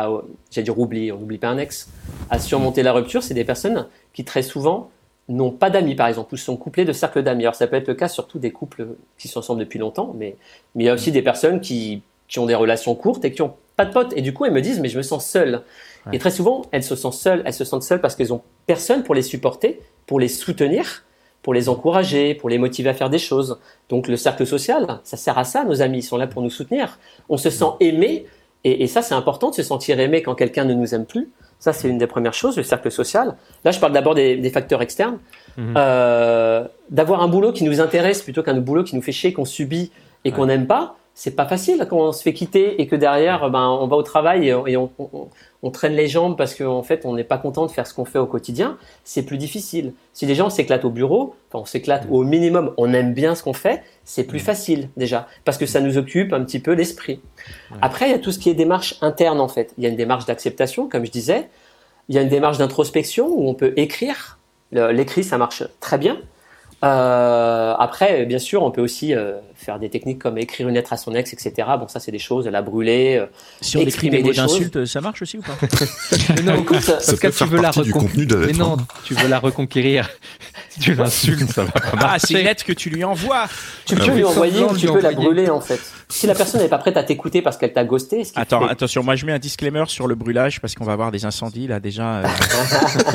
à 0.04 0.22
j'allais 0.50 0.64
dire 0.64 0.78
oublier, 0.78 1.12
on 1.12 1.18
n'oublie 1.18 1.38
pas 1.38 1.48
un 1.48 1.58
ex, 1.58 1.88
à 2.30 2.38
surmonter 2.38 2.82
la 2.82 2.92
rupture, 2.92 3.22
c'est 3.22 3.34
des 3.34 3.44
personnes 3.44 3.86
qui 4.12 4.24
très 4.24 4.42
souvent 4.42 4.90
n'ont 5.28 5.50
pas 5.50 5.70
d'amis, 5.70 5.94
par 5.94 6.06
exemple, 6.06 6.34
ou 6.34 6.36
sont 6.36 6.56
couplées 6.56 6.84
de 6.84 6.92
cercles 6.92 7.22
d'amis. 7.22 7.44
Alors 7.44 7.54
ça 7.54 7.66
peut 7.66 7.76
être 7.76 7.88
le 7.88 7.94
cas 7.94 8.08
surtout 8.08 8.38
des 8.38 8.52
couples 8.52 8.86
qui 9.18 9.28
sont 9.28 9.40
ensemble 9.40 9.60
depuis 9.60 9.78
longtemps, 9.78 10.14
mais, 10.16 10.36
mais 10.74 10.84
il 10.84 10.86
y 10.86 10.90
a 10.90 10.94
aussi 10.94 11.10
des 11.10 11.22
personnes 11.22 11.60
qui, 11.60 12.02
qui 12.28 12.38
ont 12.38 12.46
des 12.46 12.54
relations 12.54 12.94
courtes 12.94 13.24
et 13.24 13.32
qui 13.32 13.42
n'ont 13.42 13.54
pas 13.76 13.84
de 13.84 13.92
potes. 13.92 14.12
Et 14.16 14.22
du 14.22 14.32
coup, 14.32 14.44
elles 14.44 14.52
me 14.52 14.62
disent, 14.62 14.80
mais 14.80 14.88
je 14.88 14.96
me 14.96 15.02
sens 15.02 15.26
seule. 15.26 15.62
Ouais. 16.06 16.16
Et 16.16 16.18
très 16.18 16.30
souvent, 16.30 16.62
elles 16.70 16.84
se 16.84 16.94
sentent 16.94 17.14
seules, 17.14 17.42
elles 17.44 17.54
se 17.54 17.64
sentent 17.64 17.82
seules 17.82 18.00
parce 18.00 18.14
qu'elles 18.14 18.32
ont 18.32 18.42
personne 18.66 19.02
pour 19.02 19.14
les 19.14 19.22
supporter, 19.22 19.80
pour 20.06 20.20
les 20.20 20.28
soutenir, 20.28 21.04
pour 21.42 21.54
les 21.54 21.68
encourager, 21.68 22.34
pour 22.34 22.48
les 22.48 22.58
motiver 22.58 22.90
à 22.90 22.94
faire 22.94 23.10
des 23.10 23.18
choses. 23.18 23.58
Donc 23.88 24.08
le 24.08 24.16
cercle 24.16 24.46
social, 24.46 25.00
ça 25.04 25.16
sert 25.16 25.38
à 25.38 25.44
ça, 25.44 25.64
nos 25.64 25.82
amis, 25.82 25.98
ils 25.98 26.02
sont 26.02 26.16
là 26.16 26.26
pour 26.26 26.42
nous 26.42 26.50
soutenir. 26.50 26.98
On 27.28 27.36
se 27.36 27.50
sent 27.50 27.64
aimé, 27.80 28.26
et, 28.70 28.82
et 28.82 28.86
ça 28.86 29.00
c'est 29.02 29.14
important 29.14 29.50
de 29.50 29.54
se 29.54 29.62
sentir 29.62 29.98
aimé 30.00 30.22
quand 30.22 30.34
quelqu'un 30.34 30.64
ne 30.64 30.74
nous 30.74 30.94
aime 30.94 31.06
plus. 31.06 31.28
Ça 31.58 31.72
c'est 31.72 31.88
une 31.88 31.98
des 31.98 32.06
premières 32.06 32.34
choses, 32.34 32.56
le 32.56 32.62
cercle 32.62 32.90
social. 32.90 33.34
Là 33.64 33.70
je 33.70 33.80
parle 33.80 33.92
d'abord 33.92 34.14
des, 34.14 34.36
des 34.36 34.50
facteurs 34.50 34.82
externes. 34.82 35.18
Mhm. 35.56 35.74
Euh, 35.76 36.64
D'avoir 36.90 37.22
un 37.22 37.28
boulot 37.28 37.52
qui 37.52 37.64
nous 37.64 37.80
intéresse 37.80 38.22
plutôt 38.22 38.42
qu'un 38.42 38.54
boulot 38.60 38.84
qui 38.84 38.94
nous 38.96 39.02
fait 39.02 39.12
chier, 39.12 39.32
qu'on 39.32 39.44
subit 39.44 39.90
et 40.24 40.30
qu'on 40.32 40.46
n'aime 40.46 40.66
pas, 40.66 40.96
c'est 41.14 41.34
pas 41.34 41.46
facile 41.46 41.86
quand 41.88 41.96
on 41.98 42.12
se 42.12 42.22
fait 42.22 42.34
quitter 42.34 42.80
et 42.80 42.86
que 42.86 42.94
derrière 42.96 43.48
ben, 43.50 43.66
on 43.80 43.86
va 43.86 43.96
au 43.96 44.02
travail 44.02 44.48
et, 44.48 44.54
on, 44.54 44.66
et 44.66 44.76
on- 44.76 44.90
on- 44.98 45.28
on 45.66 45.70
traîne 45.72 45.94
les 45.94 46.06
jambes 46.06 46.36
parce 46.36 46.54
qu'en 46.54 46.84
fait, 46.84 47.04
on 47.04 47.14
n'est 47.14 47.24
pas 47.24 47.38
content 47.38 47.66
de 47.66 47.72
faire 47.72 47.88
ce 47.88 47.92
qu'on 47.92 48.04
fait 48.04 48.20
au 48.20 48.26
quotidien, 48.26 48.78
c'est 49.02 49.24
plus 49.24 49.36
difficile. 49.36 49.94
Si 50.12 50.24
les 50.24 50.36
gens 50.36 50.48
s'éclatent 50.48 50.84
au 50.84 50.90
bureau, 50.90 51.34
enfin, 51.48 51.62
on 51.62 51.64
s'éclate 51.64 52.06
au 52.08 52.22
minimum, 52.22 52.72
on 52.76 52.92
aime 52.94 53.12
bien 53.12 53.34
ce 53.34 53.42
qu'on 53.42 53.52
fait, 53.52 53.82
c'est 54.04 54.22
plus 54.22 54.38
facile 54.38 54.90
déjà, 54.96 55.26
parce 55.44 55.58
que 55.58 55.66
ça 55.66 55.80
nous 55.80 55.98
occupe 55.98 56.32
un 56.32 56.44
petit 56.44 56.60
peu 56.60 56.70
l'esprit. 56.70 57.20
Après, 57.82 58.08
il 58.08 58.12
y 58.12 58.14
a 58.14 58.20
tout 58.20 58.30
ce 58.30 58.38
qui 58.38 58.48
est 58.48 58.54
démarche 58.54 58.94
interne 59.00 59.40
en 59.40 59.48
fait. 59.48 59.74
Il 59.76 59.82
y 59.82 59.88
a 59.88 59.90
une 59.90 59.96
démarche 59.96 60.24
d'acceptation, 60.24 60.88
comme 60.88 61.04
je 61.04 61.10
disais. 61.10 61.48
Il 62.08 62.14
y 62.14 62.18
a 62.18 62.22
une 62.22 62.28
démarche 62.28 62.58
d'introspection 62.58 63.26
où 63.26 63.48
on 63.48 63.54
peut 63.54 63.72
écrire. 63.76 64.38
L'écrit, 64.70 65.24
ça 65.24 65.36
marche 65.36 65.64
très 65.80 65.98
bien. 65.98 66.16
Euh, 66.84 67.74
après, 67.78 68.26
bien 68.26 68.38
sûr, 68.38 68.62
on 68.62 68.70
peut 68.70 68.82
aussi 68.82 69.14
euh, 69.14 69.38
faire 69.54 69.78
des 69.78 69.88
techniques 69.88 70.18
comme 70.18 70.36
écrire 70.38 70.68
une 70.68 70.74
lettre 70.74 70.92
à 70.92 70.96
son 70.96 71.14
ex, 71.14 71.32
etc. 71.32 71.52
Bon, 71.78 71.88
ça, 71.88 72.00
c'est 72.00 72.12
des 72.12 72.18
choses, 72.18 72.46
la 72.46 72.60
brûler. 72.62 73.16
euh, 73.18 73.26
Si 73.62 73.76
on 73.76 73.80
écrit 73.80 73.88
exprimer 73.88 74.22
des 74.22 74.32
d'insulte, 74.34 74.84
ça 74.84 75.00
marche 75.00 75.22
aussi 75.22 75.38
ou 75.38 75.42
pas? 75.42 75.56
Mais 76.36 76.42
non, 76.42 76.56
Écoute, 76.60 76.80
Ça 76.82 76.92
parce 76.94 77.06
que 77.12 77.26
peut 77.26 77.32
tu 77.32 77.38
faire 77.38 77.46
veux 77.48 77.56
la 77.56 77.62
partie 77.72 77.82
du 77.82 77.92
recon- 77.92 78.00
contenu 78.00 78.26
de 78.26 78.34
la 78.34 78.40
Mais 78.42 78.46
lettre. 78.48 78.58
non, 78.58 78.76
tu 79.04 79.14
veux 79.14 79.28
la 79.28 79.38
reconquérir. 79.38 80.08
Si 80.76 80.80
tu 80.80 80.94
l'insultes, 80.94 81.50
ça 81.50 81.64
va 81.64 81.70
pas 81.72 81.80
marcher. 81.80 82.06
Ah, 82.08 82.16
c'est 82.18 82.34
une 82.34 82.44
lettre 82.44 82.64
que 82.64 82.72
tu 82.72 82.90
lui 82.90 83.02
envoies 83.04 83.46
tu 83.86 83.94
Ah 83.96 84.04
peux 84.04 84.10
oui. 84.10 84.16
lui 84.18 84.24
envoyer 84.24 84.62
ou 84.64 84.76
tu 84.76 84.86
peux 84.86 85.00
la 85.00 85.12
brûler 85.12 85.48
en 85.48 85.60
fait. 85.60 85.80
Si 86.08 86.26
la 86.28 86.34
personne 86.36 86.60
n'est 86.60 86.68
pas 86.68 86.78
prête 86.78 86.96
à 86.96 87.02
t'écouter 87.02 87.42
parce 87.42 87.56
qu'elle 87.56 87.72
t'a 87.72 87.84
ghosté, 87.84 88.24
ce 88.24 88.30
Attends, 88.36 88.60
fait- 88.64 88.70
attention, 88.70 89.02
moi 89.02 89.16
je 89.16 89.26
mets 89.26 89.32
un 89.32 89.38
disclaimer 89.40 89.84
sur 89.88 90.06
le 90.06 90.14
brûlage 90.14 90.60
parce 90.60 90.74
qu'on 90.74 90.84
va 90.84 90.92
avoir 90.92 91.10
des 91.10 91.24
incendies 91.24 91.66
là 91.66 91.80
déjà. 91.80 92.18
euh, 92.18 92.26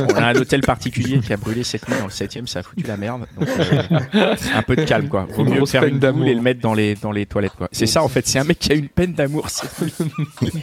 on 0.09 0.13
a 0.15 0.25
un 0.27 0.35
hôtel 0.35 0.61
particulier 0.61 1.19
qui 1.19 1.31
a 1.31 1.37
brûlé 1.37 1.63
cette 1.63 1.87
nuit 1.87 1.97
dans 1.99 2.05
le 2.05 2.11
7 2.11 2.47
ça 2.47 2.59
a 2.59 2.63
foutu 2.63 2.83
la 2.87 2.97
merde. 2.97 3.25
Donc, 3.39 3.47
euh, 3.49 4.35
un 4.55 4.61
peu 4.63 4.75
de 4.75 4.83
calme 4.83 5.07
quoi. 5.07 5.27
Vaut 5.33 5.43
mieux 5.45 5.65
faire 5.65 5.81
peine 5.81 5.93
une 5.95 5.99
d'amour. 5.99 6.19
boule 6.21 6.29
et 6.29 6.35
le 6.35 6.41
mettre 6.41 6.59
dans 6.61 6.73
les, 6.73 6.95
dans 6.95 7.11
les 7.11 7.25
toilettes 7.25 7.53
quoi. 7.57 7.67
C'est 7.71 7.85
ça 7.87 8.03
en 8.03 8.07
fait, 8.09 8.27
c'est 8.27 8.39
un 8.39 8.43
mec 8.43 8.59
qui 8.59 8.71
a 8.71 8.75
une 8.75 8.89
peine 8.89 9.13
d'amour. 9.13 9.47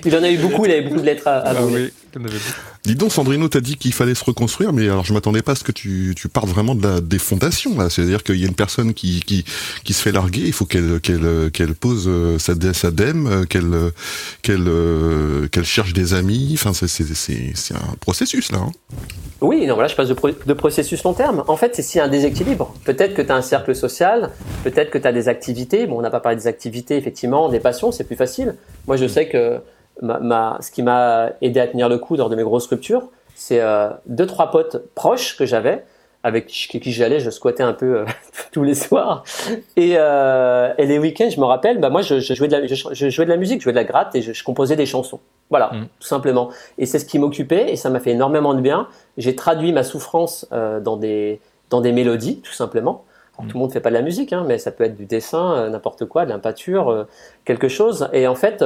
il 0.05 0.17
en 0.17 0.23
a 0.23 0.31
eu 0.31 0.39
beaucoup, 0.39 0.65
il 0.67 0.71
avait 0.73 0.83
beaucoup 0.83 1.01
de 1.01 1.07
lettres 1.07 1.27
à, 1.29 1.37
à 1.39 1.51
Ah 1.51 1.55
brûler. 1.55 1.85
oui, 1.85 1.93
t'en 2.13 2.21
avais 2.21 2.33
beaucoup. 2.33 2.78
Dis 2.85 2.95
donc, 2.95 3.13
Sandrino, 3.13 3.49
t'as 3.49 3.61
dit 3.61 3.77
qu'il 3.77 3.93
fallait 3.93 4.15
se 4.15 4.25
reconstruire, 4.25 4.73
mais 4.73 4.85
alors 4.85 5.05
je 5.05 5.13
m'attendais 5.13 5.43
pas 5.43 5.53
à 5.53 5.55
ce 5.55 5.65
que 5.65 5.73
tu, 5.73 6.15
tu 6.17 6.29
partes 6.29 6.49
vraiment 6.49 6.75
de 6.75 6.83
la, 6.83 7.01
des 7.01 7.19
fondations, 7.19 7.79
là. 7.79 7.91
C'est-à-dire 7.91 8.23
qu'il 8.23 8.37
y 8.37 8.45
a 8.45 8.47
une 8.47 8.55
personne 8.55 8.95
qui, 8.95 9.21
qui, 9.21 9.93
se 9.93 10.03
fait 10.03 10.13
larguer, 10.13 10.43
il 10.47 10.53
faut 10.53 10.65
qu'elle, 10.65 11.01
qu'elle, 11.01 11.51
qu'elle 11.53 11.75
pose 11.75 12.05
euh, 12.07 12.39
sa, 12.39 12.55
sa 12.73 12.91
dème, 12.91 13.27
euh, 13.27 13.45
qu'elle, 13.45 13.75
euh, 13.75 13.91
qu'elle, 14.43 15.49
qu'elle 15.51 15.65
cherche 15.65 15.93
des 15.93 16.15
amis. 16.15 16.53
Enfin, 16.55 16.73
c'est, 16.73 16.89
c'est, 16.89 17.53
c'est, 17.55 17.75
un 17.75 17.97
processus, 18.01 18.53
là. 18.53 18.59
hein. 18.59 18.73
Oui, 19.41 19.67
non, 19.67 19.75
voilà, 19.75 19.89
je 19.89 19.95
passe 19.95 20.09
de, 20.09 20.17
de 20.47 20.53
processus 20.53 21.03
long 21.05 21.15
terme. 21.15 21.45
En 21.47 21.57
fait, 21.57 21.75
c'est 21.75 21.83
s'il 21.83 21.99
y 21.99 22.01
a 22.01 22.05
un 22.05 22.09
déséquilibre. 22.09 22.75
Peut-être 22.85 23.15
que 23.15 23.23
tu 23.23 23.31
as 23.31 23.37
un 23.37 23.43
cercle 23.43 23.75
social, 23.75 24.31
peut-être 24.65 24.91
que 24.91 24.99
tu 24.99 25.07
as 25.07 25.13
des 25.13 25.29
activités. 25.29 25.87
Bon, 25.87 25.99
on 25.99 26.03
n'a 26.03 26.11
pas 26.11 26.21
parlé 26.21 26.37
des 26.37 26.47
activités, 26.47 26.97
effectivement, 26.97 27.49
des 27.49 27.61
passions, 27.61 27.93
c'est 27.93 28.05
plus 28.05 28.17
facile. 28.17 28.57
Moi, 28.87 28.97
je 28.97 29.07
sais 29.07 29.29
que 29.29 29.61
ma, 30.03 30.19
ma- 30.19 30.59
ce 30.61 30.71
qui 30.71 30.83
m'a 30.83 31.31
aidé 31.41 31.61
à 31.61 31.67
tenir 31.69 31.89
le 31.89 31.99
coup 31.99 32.17
lors 32.17 32.29
de 32.31 32.37
mes 32.37 32.43
grosses 32.43 32.67
ruptures, 32.67 33.09
c'est 33.35 33.61
euh, 33.61 33.91
deux, 34.07 34.27
trois 34.27 34.51
potes 34.51 34.83
proches 34.95 35.37
que 35.37 35.47
j'avais, 35.47 35.85
avec 36.25 36.47
qui, 36.49 36.81
j'allais, 36.91 37.21
je 37.21 37.31
squattais 37.31 37.63
un 37.63 37.73
peu 37.73 37.99
euh, 37.99 38.05
tous 38.53 38.65
les 38.65 38.75
soirs. 38.75 39.23
Et, 39.77 39.95
euh, 39.97 40.73
et 40.77 40.87
les 40.87 40.99
week-ends, 40.99 41.31
je 41.31 41.39
me 41.41 41.45
rappelle, 41.45 41.79
bah, 41.79 41.91
moi, 41.91 42.03
je, 42.03 42.19
je 42.19 42.35
jouais 42.35 42.49
de 42.49 42.57
la, 42.57 42.67
je, 42.67 42.75
je 42.93 43.09
jouais 43.11 43.25
de 43.25 43.31
la 43.31 43.37
musique, 43.37 43.61
je 43.61 43.65
jouais 43.65 43.73
de 43.73 43.77
la 43.79 43.85
gratte 43.85 44.15
et 44.17 44.23
je, 44.23 44.33
je 44.33 44.43
composais 44.45 44.75
des 44.77 44.87
chansons. 44.87 45.21
Voilà, 45.51 45.71
Mm. 45.73 45.87
tout 46.01 46.07
simplement. 46.09 46.51
Et 46.77 46.85
c'est 46.85 46.99
ce 46.99 47.05
qui 47.07 47.19
m'occupait 47.19 47.71
et 47.73 47.77
ça 47.77 47.89
m'a 47.89 48.01
fait 48.01 48.11
énormément 48.11 48.53
de 48.55 48.61
bien. 48.61 48.89
J'ai 49.17 49.35
traduit 49.37 49.73
ma 49.73 49.83
souffrance 49.83 50.47
euh, 50.53 50.81
dans, 50.81 50.97
des, 50.97 51.41
dans 51.71 51.81
des 51.81 51.93
mélodies, 51.93 52.41
tout 52.41 52.53
simplement. 52.53 53.05
Alors, 53.39 53.49
Tout 53.49 53.55
le 53.57 53.61
monde 53.61 53.69
ne 53.69 53.73
fait 53.73 53.81
pas 53.81 53.91
de 53.91 53.95
la 53.95 54.03
musique, 54.03 54.33
hein, 54.33 54.45
mais 54.47 54.59
ça 54.59 54.73
peut 54.73 54.83
être 54.85 54.97
du 54.97 55.07
dessin, 55.07 55.71
n'importe 55.71 56.05
quoi, 56.07 56.25
de 56.25 56.31
l'impature, 56.31 56.91
euh, 56.91 57.05
quelque 57.45 57.69
chose. 57.69 58.09
Et 58.13 58.27
en 58.27 58.35
fait, 58.35 58.63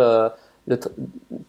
le 0.66 0.76
tr- 0.76 0.90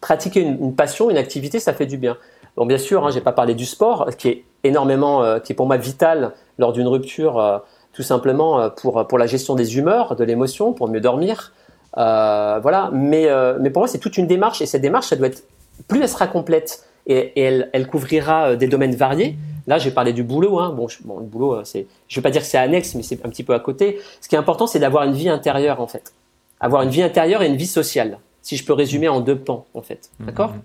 pratiquer 0.00 0.40
une, 0.40 0.74
passion, 0.74 1.10
une 1.10 1.16
activité, 1.16 1.60
ça 1.60 1.72
fait 1.72 1.86
du 1.86 1.96
bien. 1.96 2.16
Bon, 2.56 2.66
bien 2.66 2.78
sûr, 2.78 3.06
hein, 3.06 3.10
j'ai 3.10 3.20
pas 3.20 3.32
parlé 3.32 3.54
du 3.54 3.66
sport, 3.66 4.08
qui 4.16 4.28
est 4.28 4.44
énormément, 4.62 5.22
euh, 5.22 5.38
qui 5.38 5.52
est 5.52 5.56
pour 5.56 5.66
moi 5.66 5.76
vital 5.76 6.32
lors 6.58 6.72
d'une 6.72 6.86
rupture, 6.86 7.38
euh, 7.38 7.58
tout 7.92 8.02
simplement 8.02 8.60
euh, 8.60 8.68
pour, 8.70 9.06
pour 9.06 9.18
la 9.18 9.26
gestion 9.26 9.54
des 9.54 9.76
humeurs, 9.76 10.16
de 10.16 10.24
l'émotion, 10.24 10.72
pour 10.72 10.88
mieux 10.88 11.00
dormir. 11.00 11.52
Voilà. 11.96 12.90
Mais, 12.92 13.28
mais 13.60 13.70
pour 13.70 13.80
moi, 13.80 13.88
c'est 13.88 13.98
toute 13.98 14.18
une 14.18 14.26
démarche 14.26 14.60
et 14.60 14.66
cette 14.66 14.82
démarche, 14.82 15.06
ça 15.06 15.16
doit 15.16 15.28
être, 15.28 15.44
plus 15.86 16.02
elle 16.02 16.08
sera 16.08 16.26
complète 16.26 16.84
et, 17.06 17.40
elle, 17.40 17.86
couvrira 17.86 18.56
des 18.56 18.66
domaines 18.66 18.96
variés. 18.96 19.36
Là, 19.66 19.78
j'ai 19.78 19.90
parlé 19.90 20.12
du 20.12 20.22
boulot. 20.22 20.58
Hein. 20.58 20.70
Bon, 20.70 20.88
je, 20.88 20.98
bon, 21.02 21.18
le 21.18 21.24
boulot, 21.24 21.54
euh, 21.54 21.64
c'est, 21.64 21.86
je 22.08 22.16
veux 22.16 22.22
pas 22.22 22.30
dire 22.30 22.42
que 22.42 22.46
c'est 22.46 22.58
annexe, 22.58 22.94
mais 22.94 23.02
c'est 23.02 23.24
un 23.24 23.28
petit 23.28 23.44
peu 23.44 23.54
à 23.54 23.60
côté. 23.60 23.98
Ce 24.20 24.28
qui 24.28 24.34
est 24.34 24.38
important, 24.38 24.66
c'est 24.66 24.78
d'avoir 24.78 25.04
une 25.04 25.14
vie 25.14 25.28
intérieure, 25.28 25.80
en 25.80 25.86
fait. 25.86 26.12
Avoir 26.60 26.82
une 26.82 26.90
vie 26.90 27.02
intérieure 27.02 27.42
et 27.42 27.46
une 27.46 27.56
vie 27.56 27.66
sociale. 27.66 28.18
Si 28.44 28.56
je 28.56 28.64
peux 28.64 28.74
résumer 28.74 29.08
en 29.08 29.20
deux 29.20 29.36
pans, 29.36 29.66
en 29.74 29.82
fait. 29.82 30.10
D'accord? 30.20 30.50
Mhm. 30.52 30.62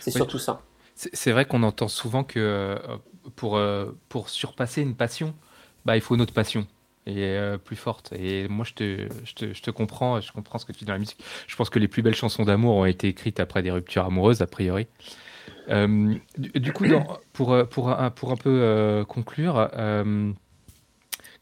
C'est 0.00 0.12
Oui. 0.12 0.16
surtout 0.16 0.38
ça. 0.38 0.62
C'est 0.94 1.14
c'est 1.14 1.32
vrai 1.32 1.44
qu'on 1.44 1.62
entend 1.62 1.88
souvent 1.88 2.24
que 2.24 2.38
euh, 2.38 2.78
pour, 3.34 3.56
euh, 3.56 3.92
pour 4.08 4.30
surpasser 4.30 4.80
une 4.80 4.94
passion, 4.94 5.34
bah, 5.84 5.96
il 5.96 6.00
faut 6.00 6.14
une 6.14 6.22
autre 6.22 6.32
passion 6.32 6.66
et 7.06 7.18
euh, 7.18 7.58
plus 7.58 7.76
forte. 7.76 8.12
Et 8.18 8.48
moi, 8.48 8.64
je 8.64 8.72
te, 8.74 9.08
je, 9.24 9.34
te, 9.34 9.52
je 9.52 9.62
te 9.62 9.70
comprends, 9.70 10.20
je 10.20 10.32
comprends 10.32 10.58
ce 10.58 10.64
que 10.64 10.72
tu 10.72 10.80
dis 10.80 10.84
dans 10.86 10.92
la 10.94 10.98
musique. 11.00 11.22
Je 11.48 11.56
pense 11.56 11.68
que 11.68 11.78
les 11.80 11.88
plus 11.88 12.02
belles 12.02 12.14
chansons 12.14 12.44
d'amour 12.44 12.76
ont 12.76 12.84
été 12.86 13.08
écrites 13.08 13.40
après 13.40 13.62
des 13.62 13.70
ruptures 13.72 14.04
amoureuses, 14.04 14.40
a 14.40 14.46
priori. 14.46 14.86
Euh, 15.68 16.14
du, 16.38 16.50
du 16.60 16.72
coup, 16.72 16.86
dans- 16.86 17.18
pour, 17.32 17.56
pour, 17.68 17.90
un, 17.90 18.10
pour 18.10 18.30
un 18.32 18.36
peu 18.36 18.50
euh, 18.62 19.04
conclure, 19.04 19.68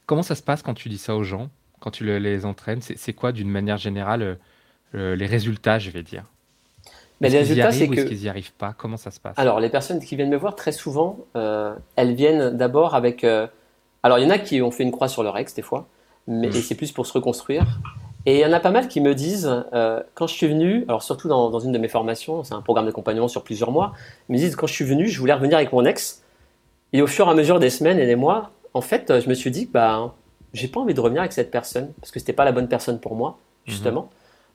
comment 0.06 0.22
ça 0.22 0.34
se 0.34 0.42
passe 0.42 0.62
quand 0.62 0.74
tu 0.74 0.88
dis 0.88 0.98
ça 0.98 1.16
aux 1.16 1.24
gens, 1.24 1.50
quand 1.80 1.90
tu 1.90 2.04
le- 2.04 2.18
les 2.18 2.44
entraînes? 2.44 2.80
C'est 2.80 2.98
c'est 2.98 3.12
quoi, 3.12 3.32
d'une 3.32 3.50
manière 3.50 3.78
générale, 3.78 4.38
euh, 4.94 5.16
les 5.16 5.26
résultats, 5.26 5.78
je 5.78 5.90
vais 5.90 6.02
dire 6.02 6.24
Mais 7.20 7.28
les 7.28 7.38
résultats, 7.38 7.72
c'est 7.72 7.88
ou 7.88 7.92
est-ce 7.92 8.02
que 8.04 8.08
qu'ils 8.08 8.18
n'y 8.18 8.28
arrivent 8.28 8.52
pas? 8.52 8.74
Comment 8.76 8.96
ça 8.96 9.10
se 9.10 9.20
passe? 9.20 9.38
Alors, 9.38 9.60
les 9.60 9.70
personnes 9.70 10.00
qui 10.00 10.16
viennent 10.16 10.30
me 10.30 10.36
voir, 10.36 10.54
très 10.54 10.72
souvent, 10.72 11.18
euh, 11.36 11.74
elles 11.96 12.14
viennent 12.14 12.56
d'abord 12.56 12.94
avec. 12.94 13.24
euh, 13.24 13.46
Alors, 14.02 14.18
il 14.18 14.24
y 14.24 14.26
en 14.26 14.30
a 14.30 14.38
qui 14.38 14.60
ont 14.62 14.70
fait 14.70 14.82
une 14.82 14.92
croix 14.92 15.08
sur 15.08 15.22
leur 15.22 15.36
ex, 15.38 15.54
des 15.54 15.62
fois, 15.62 15.86
mais 16.26 16.50
c'est 16.52 16.74
plus 16.74 16.92
pour 16.92 17.06
se 17.06 17.12
reconstruire. 17.12 17.64
Et 18.26 18.36
il 18.36 18.40
y 18.40 18.46
en 18.46 18.52
a 18.52 18.60
pas 18.60 18.70
mal 18.70 18.88
qui 18.88 19.02
me 19.02 19.14
disent, 19.14 19.50
euh, 19.74 20.02
quand 20.14 20.26
je 20.26 20.34
suis 20.34 20.46
venu, 20.46 20.84
alors 20.88 21.02
surtout 21.02 21.28
dans, 21.28 21.50
dans 21.50 21.60
une 21.60 21.72
de 21.72 21.78
mes 21.78 21.88
formations, 21.88 22.42
c'est 22.42 22.54
un 22.54 22.62
programme 22.62 22.86
d'accompagnement 22.86 23.28
sur 23.28 23.44
plusieurs 23.44 23.70
mois, 23.70 23.92
ils 24.28 24.32
me 24.32 24.38
disent, 24.38 24.56
quand 24.56 24.66
je 24.66 24.72
suis 24.72 24.84
venu, 24.86 25.08
je 25.08 25.20
voulais 25.20 25.34
revenir 25.34 25.58
avec 25.58 25.72
mon 25.72 25.84
ex. 25.84 26.22
Et 26.94 27.02
au 27.02 27.06
fur 27.06 27.26
et 27.28 27.30
à 27.30 27.34
mesure 27.34 27.60
des 27.60 27.68
semaines 27.68 27.98
et 27.98 28.06
des 28.06 28.16
mois, 28.16 28.50
en 28.72 28.80
fait, 28.80 29.20
je 29.20 29.28
me 29.28 29.34
suis 29.34 29.50
dit 29.50 29.66
que 29.66 29.72
bah, 29.72 30.14
j'ai 30.54 30.68
pas 30.68 30.80
envie 30.80 30.94
de 30.94 31.00
revenir 31.00 31.20
avec 31.20 31.32
cette 31.32 31.50
personne, 31.50 31.92
parce 32.00 32.12
que 32.12 32.18
c'était 32.18 32.32
pas 32.32 32.46
la 32.46 32.52
bonne 32.52 32.68
personne 32.68 32.98
pour 32.98 33.14
moi, 33.14 33.36
justement. 33.66 34.08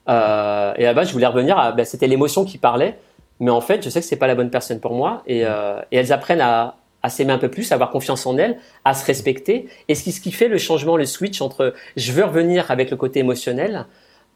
Euh, 0.09 0.73
et 0.77 0.83
là-bas, 0.83 1.03
je 1.03 1.13
voulais 1.13 1.27
revenir 1.27 1.57
à. 1.57 1.71
bah, 1.71 1.85
c'était 1.85 2.07
l'émotion 2.07 2.43
qui 2.43 2.57
parlait, 2.57 2.97
mais 3.39 3.51
en 3.51 3.61
fait, 3.61 3.83
je 3.83 3.89
sais 3.89 4.01
que 4.01 4.05
c'est 4.05 4.15
pas 4.15 4.27
la 4.27 4.35
bonne 4.35 4.49
personne 4.49 4.79
pour 4.79 4.93
moi. 4.93 5.23
Et, 5.27 5.45
euh, 5.45 5.79
elles 5.91 6.11
apprennent 6.11 6.41
à, 6.41 6.75
s'aimer 7.07 7.31
un 7.31 7.37
peu 7.37 7.49
plus, 7.49 7.71
à 7.71 7.75
avoir 7.75 7.91
confiance 7.91 8.25
en 8.25 8.37
elles, 8.37 8.57
à 8.83 8.93
se 8.93 9.05
respecter. 9.05 9.69
Et 9.87 9.95
ce 9.95 10.03
qui, 10.03 10.11
ce 10.11 10.19
qui 10.19 10.31
fait 10.31 10.47
le 10.47 10.57
changement, 10.57 10.97
le 10.97 11.05
switch 11.05 11.41
entre 11.41 11.73
je 11.95 12.11
veux 12.11 12.25
revenir 12.25 12.71
avec 12.71 12.91
le 12.91 12.97
côté 12.97 13.19
émotionnel 13.19 13.85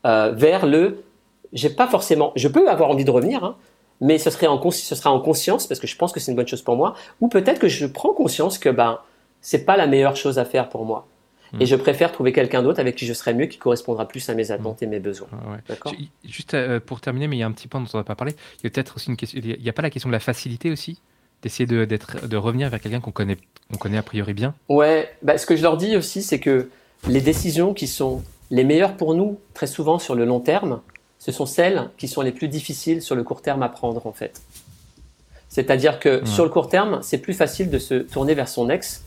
euh, 0.05 0.31
vers 0.33 0.65
le 0.65 1.03
j'ai 1.51 1.69
pas 1.69 1.87
forcément. 1.87 2.31
Je 2.35 2.47
peux 2.47 2.67
avoir 2.69 2.89
envie 2.89 3.05
de 3.05 3.11
revenir, 3.11 3.43
hein, 3.43 3.57
mais 4.01 4.17
ce, 4.17 4.29
serait 4.29 4.47
en, 4.47 4.71
ce 4.71 4.95
sera 4.95 5.11
en 5.11 5.19
conscience 5.19 5.67
parce 5.67 5.79
que 5.79 5.87
je 5.87 5.95
pense 5.95 6.11
que 6.11 6.19
c'est 6.19 6.31
une 6.31 6.35
bonne 6.35 6.47
chose 6.47 6.63
pour 6.63 6.75
moi. 6.75 6.95
Ou 7.21 7.27
peut-être 7.27 7.59
que 7.59 7.67
je 7.67 7.85
prends 7.85 8.13
conscience 8.13 8.57
que 8.57 8.69
ben 8.69 8.99
c'est 9.41 9.65
pas 9.65 9.77
la 9.77 9.87
meilleure 9.87 10.15
chose 10.15 10.39
à 10.39 10.45
faire 10.45 10.69
pour 10.69 10.85
moi. 10.85 11.05
Et 11.59 11.65
je 11.65 11.75
préfère 11.75 12.11
trouver 12.11 12.33
quelqu'un 12.33 12.63
d'autre 12.63 12.79
avec 12.79 12.95
qui 12.95 13.05
je 13.05 13.13
serai 13.13 13.33
mieux, 13.33 13.45
qui 13.45 13.57
correspondra 13.57 14.07
plus 14.07 14.27
à 14.29 14.33
mes 14.33 14.51
attentes 14.51 14.81
et 14.81 14.87
mes 14.87 14.99
besoins. 14.99 15.27
Ouais, 15.47 15.95
Juste 16.25 16.53
euh, 16.55 16.79
pour 16.79 16.99
terminer, 16.99 17.27
mais 17.27 17.35
il 17.35 17.39
y 17.39 17.43
a 17.43 17.47
un 17.47 17.51
petit 17.51 17.67
point 17.67 17.79
dont 17.79 17.87
on 17.93 17.97
n'a 17.97 18.03
pas 18.03 18.15
parlé. 18.15 18.33
Il 18.59 18.63
y 18.63 18.67
a 18.67 18.69
peut-être 18.69 18.95
aussi 18.95 19.09
une 19.09 19.17
question. 19.17 19.39
Il 19.43 19.61
n'y 19.61 19.69
a 19.69 19.73
pas 19.73 19.81
la 19.81 19.89
question 19.89 20.09
de 20.09 20.13
la 20.13 20.19
facilité 20.19 20.71
aussi? 20.71 20.99
D'essayer 21.41 21.67
de 21.67 22.37
revenir 22.37 22.69
vers 22.69 22.79
quelqu'un 22.79 23.01
qu'on 23.01 23.11
connaît, 23.11 23.37
qu'on 23.71 23.77
connaît 23.77 23.97
a 23.97 24.03
priori 24.03 24.33
bien? 24.33 24.55
Ouais, 24.69 25.13
bah, 25.21 25.37
ce 25.37 25.45
que 25.45 25.55
je 25.55 25.61
leur 25.61 25.77
dis 25.77 25.95
aussi, 25.97 26.23
c'est 26.23 26.39
que 26.39 26.69
les 27.07 27.21
décisions 27.21 27.73
qui 27.73 27.87
sont 27.87 28.23
les 28.49 28.63
meilleures 28.63 28.95
pour 28.95 29.13
nous, 29.13 29.39
très 29.53 29.67
souvent 29.67 29.99
sur 29.99 30.15
le 30.15 30.25
long 30.25 30.39
terme, 30.39 30.81
ce 31.19 31.31
sont 31.31 31.45
celles 31.45 31.89
qui 31.97 32.07
sont 32.07 32.21
les 32.21 32.31
plus 32.31 32.47
difficiles 32.47 33.01
sur 33.01 33.15
le 33.15 33.23
court 33.23 33.41
terme 33.41 33.63
à 33.63 33.69
prendre, 33.69 34.07
en 34.07 34.13
fait. 34.13 34.41
C'est-à-dire 35.49 35.99
que 35.99 36.25
sur 36.25 36.43
le 36.43 36.49
court 36.49 36.67
terme, 36.67 36.99
c'est 37.03 37.19
plus 37.19 37.33
facile 37.33 37.69
de 37.69 37.77
se 37.77 37.93
tourner 37.93 38.33
vers 38.33 38.47
son 38.47 38.69
ex. 38.69 39.03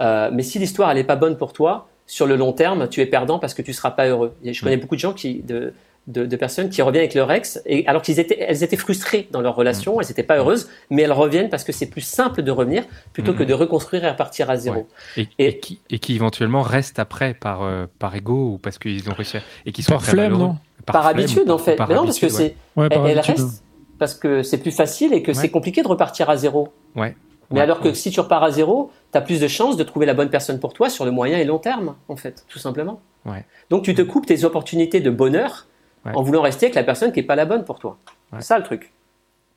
Euh, 0.00 0.30
mais 0.32 0.42
si 0.42 0.58
l'histoire 0.58 0.90
elle 0.90 0.96
n'est 0.96 1.04
pas 1.04 1.16
bonne 1.16 1.36
pour 1.36 1.52
toi, 1.52 1.88
sur 2.06 2.26
le 2.26 2.36
long 2.36 2.52
terme, 2.52 2.88
tu 2.88 3.00
es 3.00 3.06
perdant 3.06 3.38
parce 3.38 3.54
que 3.54 3.62
tu 3.62 3.72
seras 3.72 3.90
pas 3.92 4.06
heureux. 4.06 4.34
Et 4.42 4.52
je 4.52 4.62
connais 4.62 4.76
beaucoup 4.76 4.96
de 4.96 5.00
gens 5.00 5.12
qui, 5.12 5.42
de, 5.42 5.72
de, 6.08 6.26
de 6.26 6.36
personnes 6.36 6.70
qui 6.70 6.82
reviennent 6.82 7.02
avec 7.02 7.14
leur 7.14 7.30
ex, 7.30 7.60
et, 7.66 7.86
alors 7.86 8.02
qu'ils 8.02 8.18
étaient, 8.18 8.38
elles 8.40 8.64
étaient 8.64 8.76
frustrées 8.76 9.28
dans 9.30 9.40
leur 9.42 9.54
relation, 9.54 10.00
elles 10.00 10.08
n'étaient 10.08 10.24
pas 10.24 10.38
heureuses, 10.38 10.68
mais 10.90 11.02
elles 11.02 11.12
reviennent 11.12 11.50
parce 11.50 11.62
que 11.62 11.70
c'est 11.72 11.86
plus 11.86 12.00
simple 12.00 12.42
de 12.42 12.50
revenir 12.50 12.82
plutôt 13.12 13.32
que 13.34 13.44
de 13.44 13.54
reconstruire 13.54 14.04
et 14.04 14.10
repartir 14.10 14.50
à 14.50 14.56
zéro. 14.56 14.88
et, 15.16 15.28
Et- 15.38 15.46
et 15.46 15.58
qui, 15.60 15.78
et 15.90 15.98
qui 16.00 16.16
éventuellement 16.16 16.62
restent 16.62 16.98
après 16.98 17.34
par, 17.34 17.62
euh, 17.62 17.86
par 18.00 18.14
ego 18.16 18.54
ou 18.54 18.58
parce 18.58 18.78
qu'ils 18.78 19.08
ont 19.08 19.14
réussi 19.14 19.36
à- 19.36 19.42
et 19.66 19.70
qui 19.72 19.82
sont 19.84 19.92
Par 19.92 20.02
flemme, 20.02 20.32
non 20.32 20.56
Par, 20.86 21.02
flemme 21.04 21.18
habitude, 21.18 21.50
en 21.50 21.58
fait. 21.58 21.76
par 21.76 21.88
Mais 21.88 21.94
non, 21.94 22.04
parce 22.06 22.18
que 22.18 22.26
ouais. 22.26 22.32
c'est, 22.32 22.56
Ouais, 22.76 22.88
elle, 22.90 23.20
reste 23.20 23.62
parce 24.00 24.14
que 24.14 24.42
c'est 24.42 24.58
plus 24.58 24.72
facile 24.72 25.12
et 25.12 25.22
que 25.22 25.28
Ouais. 25.30 25.34
c'est 25.34 25.50
compliqué 25.50 25.82
de 25.82 25.88
repartir 25.88 26.28
à 26.30 26.36
zéro. 26.38 26.72
Ouais. 26.96 27.14
Mais 27.50 27.56
Ouais, 27.56 27.62
alors 27.62 27.80
que 27.80 27.88
ouais. 27.88 27.94
si 27.94 28.10
tu 28.10 28.20
repars 28.20 28.42
à 28.44 28.50
zéro, 28.50 28.92
tu 29.12 29.18
as 29.18 29.20
plus 29.20 29.40
de 29.40 29.48
chances 29.48 29.76
de 29.76 29.82
trouver 29.84 30.06
la 30.06 30.14
bonne 30.14 30.30
personne 30.30 30.60
pour 30.60 30.72
toi 30.72 30.88
sur 30.88 31.04
le 31.04 31.10
moyen 31.10 31.38
et 31.38 31.44
long 31.44 31.58
terme, 31.58 31.96
en 32.08 32.16
fait, 32.16 32.44
tout 32.48 32.58
simplement. 32.60 33.00
Ouais. 33.26 33.44
Donc 33.70 33.82
tu 33.84 33.94
te 33.94 34.02
coupes 34.02 34.26
tes 34.26 34.44
opportunités 34.44 35.00
de 35.00 35.10
bonheur 35.10 35.66
Ouais. 36.06 36.12
en 36.14 36.22
voulant 36.22 36.40
rester 36.40 36.66
avec 36.66 36.76
la 36.76 36.84
personne 36.84 37.12
qui 37.12 37.18
n'est 37.20 37.26
pas 37.26 37.36
la 37.36 37.44
bonne 37.44 37.64
pour 37.64 37.78
toi. 37.78 37.98
Ouais. 38.32 38.38
C'est 38.40 38.46
ça 38.46 38.58
le 38.58 38.64
truc. 38.64 38.90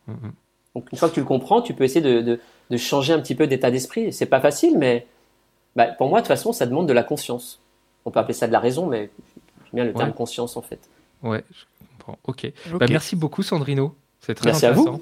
Mm, 0.08 0.12
mm. 0.12 0.32
Donc 0.75 0.91
une 0.91 0.97
fois 0.97 1.08
que 1.08 1.13
tu 1.13 1.21
le 1.21 1.25
comprends, 1.25 1.62
tu 1.62 1.73
peux 1.73 1.86
essayer 1.86 2.01
de, 2.01 2.19
de, 2.21 2.39
de 2.69 2.77
changer 2.77 3.13
un 3.13 3.19
petit 3.21 3.36
peu 3.36 3.47
d'état 3.47 3.71
d'esprit. 3.71 4.12
C'est 4.12 4.25
pas 4.25 4.41
facile, 4.41 4.77
mais 4.77 5.08
bah, 5.77 5.86
pour 5.86 6.10
moi, 6.10 6.19
de 6.19 6.23
toute 6.23 6.27
façon, 6.29 6.51
ça 6.51 6.65
demande 6.65 6.88
de 6.88 6.91
la 6.93 7.03
conscience. 7.03 7.62
On 8.03 8.12
peut 8.12 8.19
appeler 8.19 8.34
ça 8.34 8.47
de 8.47 8.51
la 8.51 8.60
raison, 8.60 8.88
mais 8.88 9.10
j'aime 9.65 9.71
bien 9.73 9.84
le 9.86 9.93
terme 9.93 10.10
Ouais. 10.10 10.15
conscience 10.15 10.58
en 10.58 10.62
fait. 10.62 10.79
Ouais, 11.21 11.43
je 11.51 11.63
comprends. 11.97 12.17
Ok. 12.25 12.51
Bah, 12.73 12.88
merci 12.89 13.15
beaucoup, 13.15 13.43
Sandrino. 13.43 13.95
C'est 14.19 14.36
très 14.36 14.47
Merci 14.47 14.65
à 14.65 14.71
vous. 14.73 15.01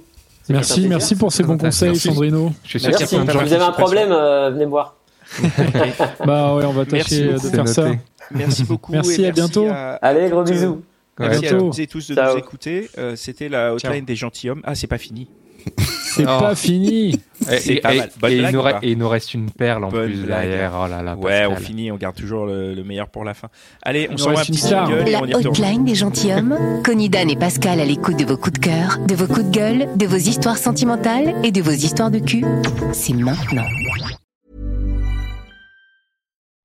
Merci, 0.49 0.88
merci 0.88 1.15
pour 1.15 1.32
ces 1.32 1.43
bons 1.43 1.58
conseils, 1.58 1.89
Merci. 1.89 2.08
Sandrino. 2.08 2.51
Je 2.63 2.69
suis 2.69 2.80
sûr 2.80 2.89
Merci. 2.89 3.08
Si 3.08 3.15
vous 3.17 3.54
avez 3.54 3.56
un 3.63 3.71
problème, 3.71 4.12
euh, 4.12 4.49
venez 4.51 4.65
me 4.65 4.71
voir. 4.71 4.95
Bah 6.25 6.56
ouais, 6.56 6.65
on 6.65 6.71
va 6.73 6.86
tâcher 6.86 7.34
de 7.34 7.38
faire 7.38 7.67
ça. 7.67 7.91
Merci 8.32 8.63
beaucoup. 8.63 8.91
Merci, 8.91 9.23
et 9.23 9.27
à 9.27 9.32
bientôt. 9.32 9.67
Allez, 10.01 10.30
gros 10.30 10.41
euh, 10.41 10.43
bisous. 10.43 10.82
Merci 11.19 11.38
à 11.47 11.49
bientôt. 11.51 11.65
toutes 11.67 11.80
et 11.80 11.88
tous 11.88 12.10
de 12.10 12.15
Ciao. 12.15 12.34
nous 12.34 12.39
écouter. 12.39 12.89
Euh, 12.97 13.15
C'était 13.15 13.49
la 13.49 13.73
hotline 13.73 14.06
des 14.06 14.15
gentilshommes. 14.15 14.62
Ah, 14.63 14.75
c'est 14.75 14.88
pas 14.88 14.97
fini. 14.97 15.30
C'est 16.13 16.24
Oh. 16.24 16.39
pas 16.39 16.56
fini. 16.56 17.19
Et, 17.50 17.58
C'est 17.58 17.74
et- 17.76 17.82
pas 17.82 17.93
et- 17.93 17.97
mal. 18.00 18.10
Bonne 18.19 18.32
et 18.32 18.36
il 18.36 18.39
blague 18.41 18.54
nous 18.54 18.67
et 18.88 18.91
il 18.91 19.04
reste 19.04 19.34
une 19.34 19.50
perle 19.50 19.84
en 19.86 19.89
Bonne 19.89 20.06
plus 20.12 20.21
blague. 20.24 20.47
derrière. 20.50 20.74
Oh 20.84 20.88
là 20.88 21.02
là, 21.02 21.15
Ouais, 21.15 21.45
on 21.50 21.56
finit, 21.56 21.91
on 21.91 21.95
garde 21.95 22.15
toujours 22.15 22.45
le, 22.45 22.74
le 22.76 22.84
meilleur 22.84 23.08
pour 23.10 23.24
la 23.24 23.34
fin. 23.34 23.47
Allez, 23.82 24.08
on 24.12 24.26
reste 24.28 24.50
une 24.50 24.56
petit 24.56 24.62
star. 24.62 24.88
jingle 24.88 25.10
La 25.10 25.19
on 25.21 25.32
hotline 25.32 25.84
des 25.86 25.95
gentilshommes. 25.95 26.82
Connie, 26.86 27.10
Dan 27.10 27.30
et 27.30 27.36
Pascal 27.36 27.80
à 27.80 27.86
l'écoute 27.86 28.17
de 28.17 28.26
vos 28.26 28.38
coups 28.38 28.60
de 28.60 28.65
cœur, 28.65 28.97
de 29.08 29.15
vos 29.15 29.26
coups 29.28 29.45
de 29.45 29.52
gueule, 29.52 29.88
de 29.97 30.06
vos 30.06 30.17
histoires 30.17 30.58
sentimentales 30.58 31.34
et 31.43 31.52
de 31.52 31.62
vos 31.62 31.71
histoires 31.71 32.12
de 32.12 32.19
cul. 32.19 32.45
C'est 32.93 33.13
maintenant. 33.13 33.65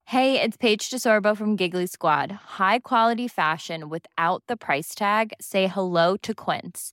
Hey, 0.09 0.41
it's 0.41 0.57
Paige 0.57 0.89
DeSorbo 0.91 1.35
from 1.37 1.57
Giggly 1.57 1.87
Squad. 1.89 2.31
High 2.59 2.79
quality 2.79 3.27
fashion 3.29 3.89
without 3.89 4.43
the 4.47 4.57
price 4.57 4.95
tag. 4.95 5.33
Say 5.41 5.67
hello 5.67 6.17
to 6.23 6.33
Quince. 6.33 6.93